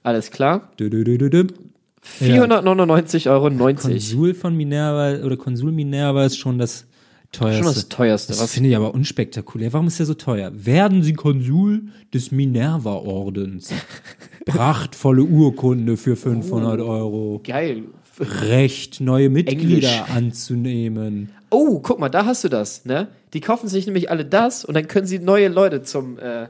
[0.04, 0.72] Alles klar.
[0.80, 1.48] Dö, dö, dö, dö, dö.
[2.22, 3.50] 499,90 Euro.
[3.76, 6.86] Konsul von Minerva oder Konsul Minerva ist schon das
[7.38, 7.64] teuerste.
[7.64, 8.34] Schon das teuerste.
[8.34, 9.74] Das Was finde ich aber unspektakulär.
[9.74, 10.52] Warum ist der so teuer?
[10.54, 11.84] Werden Sie Konsul
[12.14, 13.70] des Minerva-Ordens?
[14.46, 17.42] Prachtvolle Urkunde für 500 Euro.
[17.44, 17.84] geil.
[18.20, 20.16] Recht, neue Mitglieder Englisch.
[20.16, 21.30] anzunehmen.
[21.50, 23.10] Oh, guck mal, da hast du das, ne?
[23.34, 26.48] Die kaufen sich nämlich alle das und dann können sie neue Leute zum, äh,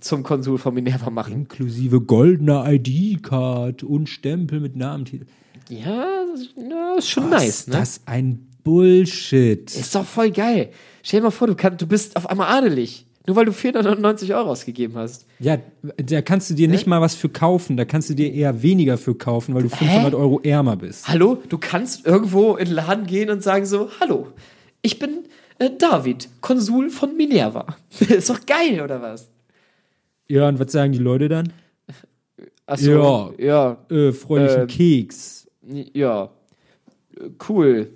[0.00, 1.34] zum Konsul von Minerva machen.
[1.34, 5.26] Inklusive goldener ID-Card und Stempel mit Namentitel.
[5.68, 7.74] Ja, das ist, ja, ist schon Was nice, ist ne?
[7.76, 9.70] das ein Bullshit.
[9.74, 10.70] Ist doch voll geil.
[11.02, 13.06] Stell dir mal vor, du, kann, du bist auf einmal adelig.
[13.26, 15.26] Nur weil du 499 Euro ausgegeben hast.
[15.38, 15.58] Ja,
[15.96, 17.76] da kannst du dir nicht mal was für kaufen.
[17.76, 21.06] Da kannst du dir eher weniger für kaufen, weil du 500 Euro ärmer bist.
[21.06, 24.26] Hallo, du kannst irgendwo in den Laden gehen und sagen so, hallo,
[24.82, 25.24] ich bin
[25.60, 27.76] äh, David, Konsul von Minerva.
[28.00, 29.28] ist doch geil, oder was?
[30.28, 31.52] Ja, und was sagen die Leute dann?
[32.66, 34.66] Achso, ja, Äh, freundlichen Ähm.
[34.66, 35.46] Keks.
[35.92, 36.30] ja,
[37.48, 37.90] cool.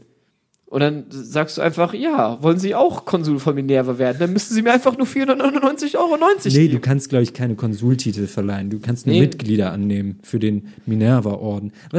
[0.69, 4.17] Und dann sagst du einfach, ja, wollen Sie auch Konsul von Minerva werden?
[4.19, 6.73] Dann müssen Sie mir einfach nur 499,90 Euro Nee, geben.
[6.75, 8.71] du kannst, glaube ich, keine Konsultitel verleihen.
[8.71, 9.21] Du kannst nur Nee.
[9.21, 11.73] Mitglieder annehmen für den Minerva-Orden.
[11.93, 11.99] Äh,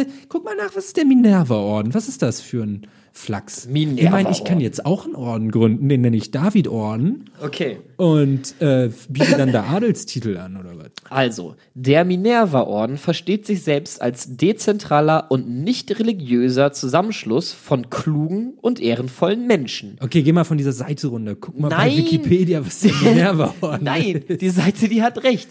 [0.00, 1.92] äh, guck mal nach, was ist der Minerva-Orden?
[1.92, 3.68] Was ist das für ein Flachs?
[3.72, 7.78] Ich meine, ich kann jetzt auch einen Orden gründen, den nenne ich David-Orden Okay.
[7.96, 10.90] und äh, biete dann da Adelstitel an, oder was?
[11.10, 18.80] Also, der Minerva-Orden versteht sich selbst als dezentraler und nicht religiöser Zusammenschluss von klugen und
[18.80, 19.96] ehrenvollen Menschen.
[20.00, 21.34] Okay, geh mal von dieser Seite runter.
[21.34, 21.96] Guck mal bei Nein.
[21.98, 25.48] Wikipedia, was der Minerva-Orden Nein, die Seite, die hat recht.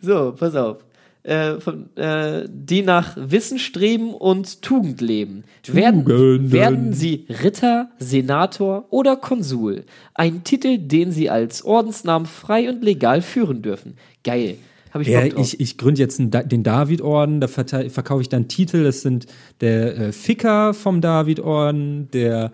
[0.00, 0.78] So, pass auf.
[1.24, 5.44] Äh, von, äh, die nach Wissen streben und Tugend leben.
[5.66, 6.52] Werden, Tugenden.
[6.52, 9.84] werden sie Ritter, Senator oder Konsul.
[10.12, 13.96] Ein Titel, den sie als Ordensnamen frei und legal führen dürfen.
[14.22, 14.56] Geil.
[14.92, 18.84] Hab ich Ja, ich, ich gründe jetzt einen, den David-Orden, da verkaufe ich dann Titel,
[18.84, 19.26] das sind
[19.62, 22.52] der äh, Ficker vom David-Orden, der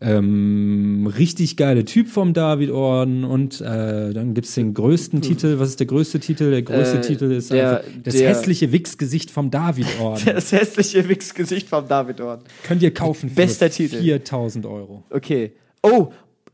[0.00, 5.58] ähm, richtig geile Typ vom David-Orden und äh, dann gibt's den größten Titel.
[5.58, 6.50] Was ist der größte Titel?
[6.50, 7.00] Der größte Hm.
[7.02, 10.22] Äh, Titel ist der- einfach das der- hässliche Wichsgesicht vom David-Orden.
[10.34, 12.44] Das hässliche Wichsgesicht vom David-Orden.
[12.64, 14.00] Könnt ihr kaufen für Bester Titel.
[14.00, 15.04] 4000 Euro.
[15.10, 15.52] Okay.
[15.82, 16.08] Oh,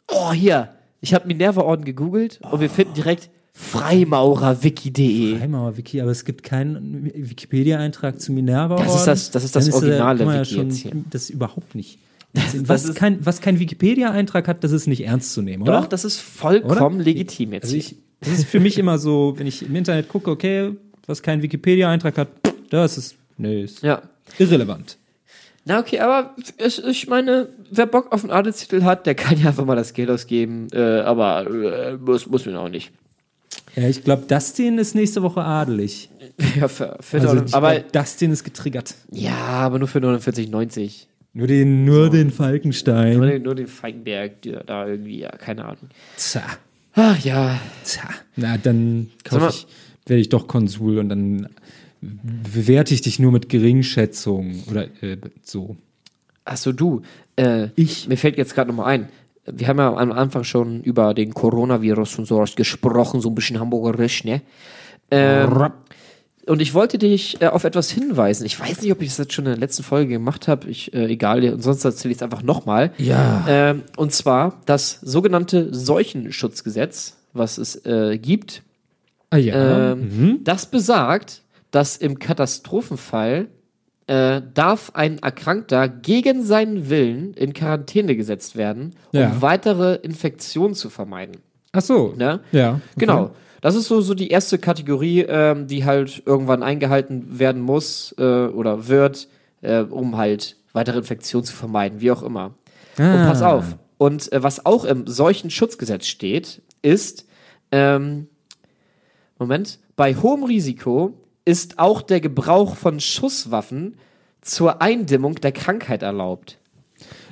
[0.09, 0.70] oh, hier.
[1.01, 5.41] Ich habe Minerva-Orden gegoogelt und wir finden direkt freimaurerwiki.de.
[5.41, 8.76] Heimauer Wiki, aber es gibt keinen Wikipedia-Eintrag zu Minerva.
[8.76, 10.93] Das ist das- das ist das Dann originale guck mal, Wiki schon, jetzt hier.
[11.11, 11.99] Das überhaupt nicht.
[12.35, 15.80] Was, ist- kein, was kein Wikipedia-Eintrag hat, das ist nicht ernst zu nehmen, oder?
[15.83, 17.64] Doch, das ist vollkommen legitim jetzt.
[17.64, 20.72] also ich, das ist für mich immer so, wenn ich im Internet gucke, okay,
[21.07, 22.28] was kein Wikipedia-Eintrag hat,
[22.70, 24.01] das ist, nee, ist ja.
[24.39, 24.97] irrelevant.
[25.64, 29.64] Na okay, aber ich, meine, wer Bock auf einen Adelstitel hat, der kann ja einfach
[29.64, 32.91] mal das Geld ausgeben, äh, aber äh, muss, muss man auch nicht.
[33.76, 36.09] Ja, ich glaube, Dustin ist nächste Woche adelig.
[36.59, 38.95] Ja, für, für Also, aber glaub, Dustin ist getriggert.
[39.11, 41.07] ja, aber nur für 49,90.
[41.35, 43.16] Nur den, nur den Falkenstein.
[43.16, 45.89] Nur den, nur den Feigenberg, der da irgendwie, ja, keine Ahnung.
[46.16, 46.43] Tja,
[46.95, 48.03] Ach ja, tja.
[48.37, 49.66] Na, dann ich,
[50.07, 51.49] werde ich doch Konsul und dann
[52.01, 55.76] bewerte ich dich nur mit Geringschätzung oder äh, so.
[56.45, 57.03] Achso, du.
[57.37, 58.09] Äh, Ich?
[58.09, 59.09] Mir fällt jetzt gerade nochmal ein.
[59.47, 63.59] Wir haben ja am Anfang schon über den Coronavirus und sowas gesprochen, so ein bisschen
[63.59, 64.43] hamburgerisch, ne?
[65.11, 65.51] Ähm,
[66.47, 68.45] und ich wollte dich äh, auf etwas hinweisen.
[68.47, 70.68] Ich weiß nicht, ob ich das jetzt schon in der letzten Folge gemacht habe.
[70.68, 72.93] Ich, äh, egal, und sonst erzähle ich es einfach nochmal.
[72.99, 73.45] Ja.
[73.49, 78.62] Ähm, und zwar das sogenannte Seuchenschutzgesetz, was es äh, gibt.
[79.30, 79.93] Ah ja.
[79.93, 83.47] Ähm, Das besagt, dass im Katastrophenfall
[84.09, 89.36] äh, darf ein Erkrankter gegen seinen Willen in Quarantäne gesetzt werden, um Ja.
[89.40, 91.36] weitere Infektionen zu vermeiden.
[91.72, 92.12] Ach so.
[92.16, 92.40] Ne?
[92.53, 92.72] Ja.
[92.72, 92.80] okay.
[92.99, 93.30] Genau.
[93.62, 98.22] Das ist so, so die erste Kategorie, ähm, die halt irgendwann eingehalten werden muss äh,
[98.48, 99.28] oder wird,
[99.62, 102.54] äh, um halt weitere Infektionen zu vermeiden, wie auch immer.
[102.98, 103.28] Und Ah.
[103.28, 103.76] pass auf.
[103.98, 107.26] Und äh, was auch im solchen Schutzgesetz steht, ist,
[107.70, 108.26] ähm,
[109.38, 113.94] Moment, bei hohem Risiko ist auch der Gebrauch von Schusswaffen
[114.40, 116.58] zur Eindämmung der Krankheit erlaubt.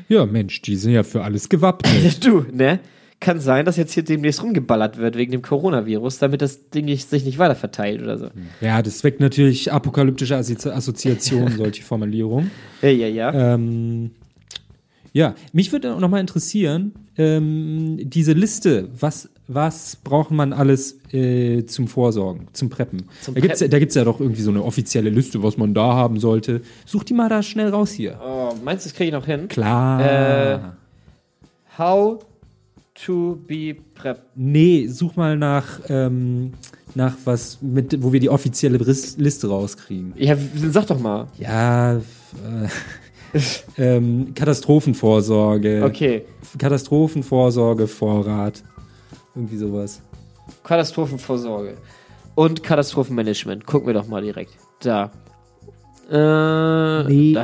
[0.09, 2.25] Ja, Mensch, die sind ja für alles gewappnet.
[2.25, 2.81] Du, ne?
[3.21, 7.25] Kann sein, dass jetzt hier demnächst rumgeballert wird wegen dem Coronavirus, damit das Ding sich
[7.25, 8.31] nicht weiter verteilt oder so.
[8.63, 12.51] ja, das weckt natürlich apokalyptische Assozi Assoziationen, solche Formulierungen.
[12.81, 13.55] Ja, ja, ja.
[13.55, 14.13] Ähm,
[15.13, 21.67] ja, mich würde noch mal interessieren, ähm, diese Liste, was, was braucht man alles äh,
[21.67, 23.03] zum Vorsorgen, zum Preppen?
[23.21, 23.71] Zum da Preppen?
[23.71, 26.63] da gibt's ja doch irgendwie so eine offizielle Liste, was man da haben sollte.
[26.87, 28.19] Such die mal da schnell raus hier.
[28.25, 29.49] Oh, meinst du, das kriege ich noch hin?
[29.49, 30.01] Klar.
[30.01, 30.59] Äh.
[31.77, 32.25] How
[33.05, 34.27] to be prep.
[34.35, 36.53] Nee, such mal nach, ähm,
[36.95, 40.13] nach was, mit, wo wir die offizielle Liste rauskriegen.
[40.17, 41.27] Ja, sag doch mal.
[41.39, 42.01] Ja, äh,
[43.79, 45.83] ähm, Katastrophenvorsorge.
[45.85, 46.25] Okay.
[46.59, 48.63] Katastrophenvorsorge, Vorrat.
[49.35, 50.03] Irgendwie sowas.
[50.65, 51.77] Katastrophenvorsorge.
[52.35, 53.67] Und Katastrophenmanagement.
[53.67, 54.57] Gucken wir doch mal direkt.
[54.81, 55.11] Da.
[56.11, 57.43] Äh, Nee, da.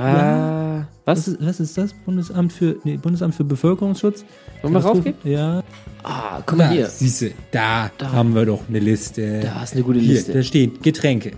[0.78, 0.88] ja.
[1.04, 1.94] Was was ist das?
[2.04, 4.24] Bundesamt für, nee, Bundesamt für Bevölkerungsschutz?
[4.62, 5.14] Wollen wir raufgehen?
[5.24, 5.62] Ja.
[6.02, 6.86] Ah, guck mal hier.
[6.86, 9.40] Siehste, da, haben wir doch eine Liste.
[9.40, 10.32] Da ist eine gute Hier, Liste.
[10.32, 11.32] da steht Getränke.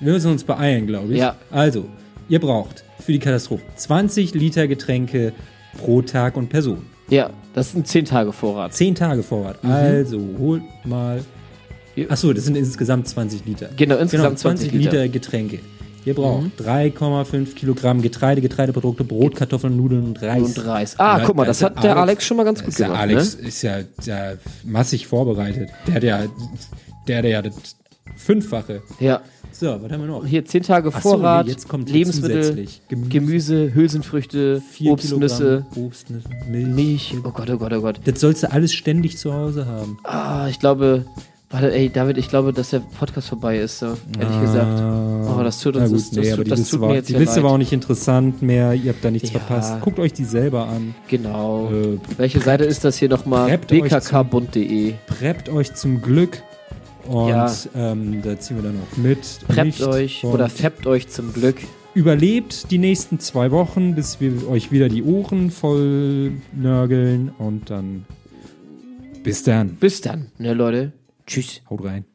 [0.00, 1.18] Wir müssen uns beeilen, glaube ich.
[1.20, 1.36] Ja.
[1.50, 1.86] Also,
[2.28, 5.32] ihr braucht für die Katastrophe 20 Liter Getränke
[5.78, 6.86] pro Tag und Person.
[7.08, 8.74] Ja, das ist ein 10 Tage Vorrat.
[8.74, 9.64] 10 Tage Vorrat.
[9.64, 11.24] Also, holt mal.
[11.96, 12.10] Ja.
[12.10, 13.70] Achso, das sind insgesamt 20 Liter.
[13.76, 15.08] Genau, insgesamt 20 20 Liter, Liter.
[15.08, 15.58] Getränke.
[16.04, 20.42] Ihr braucht 3,5 Kilogramm Getreide, Getreideprodukte, Brot, Kartoffeln, Nudeln und Reis.
[20.56, 20.98] Und Reis.
[20.98, 22.86] Ah, Ja, guck mal, da das hat der Alex schon mal ganz gut ist der
[22.88, 23.48] gemacht, Alex ne?
[23.48, 24.32] ist ja, ja
[24.64, 25.70] massig vorbereitet.
[25.86, 26.26] Der hat ja,
[27.06, 27.76] der hat ja das
[28.16, 28.82] Fünffache.
[29.00, 29.20] Ja.
[29.50, 30.24] So, was haben wir noch?
[30.24, 33.08] Hier 10 Tage so, Vorrat, nee, jetzt kommt Lebensmittel, Gemüse.
[33.08, 36.68] Gemüse, Hülsenfrüchte, Obstnüsse, Obstnüsse, Milch.
[36.68, 37.14] Milch.
[37.24, 38.00] Oh Gott, oh Gott, oh Gott.
[38.04, 39.98] Das sollst du alles ständig zu Hause haben.
[40.04, 41.06] Ah, ich glaube,
[41.50, 43.86] warte, ey, David, ich glaube, dass der Podcast vorbei ist, so,
[44.18, 44.80] ehrlich gesagt.
[45.36, 46.94] Oh, das tut uns, gut, das, nee, das, tut, die das Liste, tut war, mir
[46.96, 47.44] jetzt die Liste leid.
[47.44, 48.74] war auch nicht interessant mehr.
[48.74, 49.38] Ihr habt da nichts Ja.
[49.40, 49.80] verpasst.
[49.80, 50.94] Guckt euch die selber an.
[51.08, 51.70] Genau.
[51.70, 53.56] Äh, Welche Seite ist das hier nochmal?
[53.58, 54.94] Bkkbund.de.
[55.06, 56.42] Preppt euch zum Glück.
[57.06, 57.50] Und Ja.
[57.74, 59.18] ähm, da ziehen wir dann auch mit.
[59.48, 61.56] Preppt euch oder feppt euch zum Glück.
[61.94, 67.30] überlebt die nächsten zwei Wochen, bis wir euch wieder die Ohren voll nörgeln.
[67.38, 68.04] Und dann
[69.24, 69.70] bis dann.
[69.76, 70.92] Bis dann, ne Leute.
[71.28, 71.62] Tschüss.
[71.68, 72.06] Haut rein.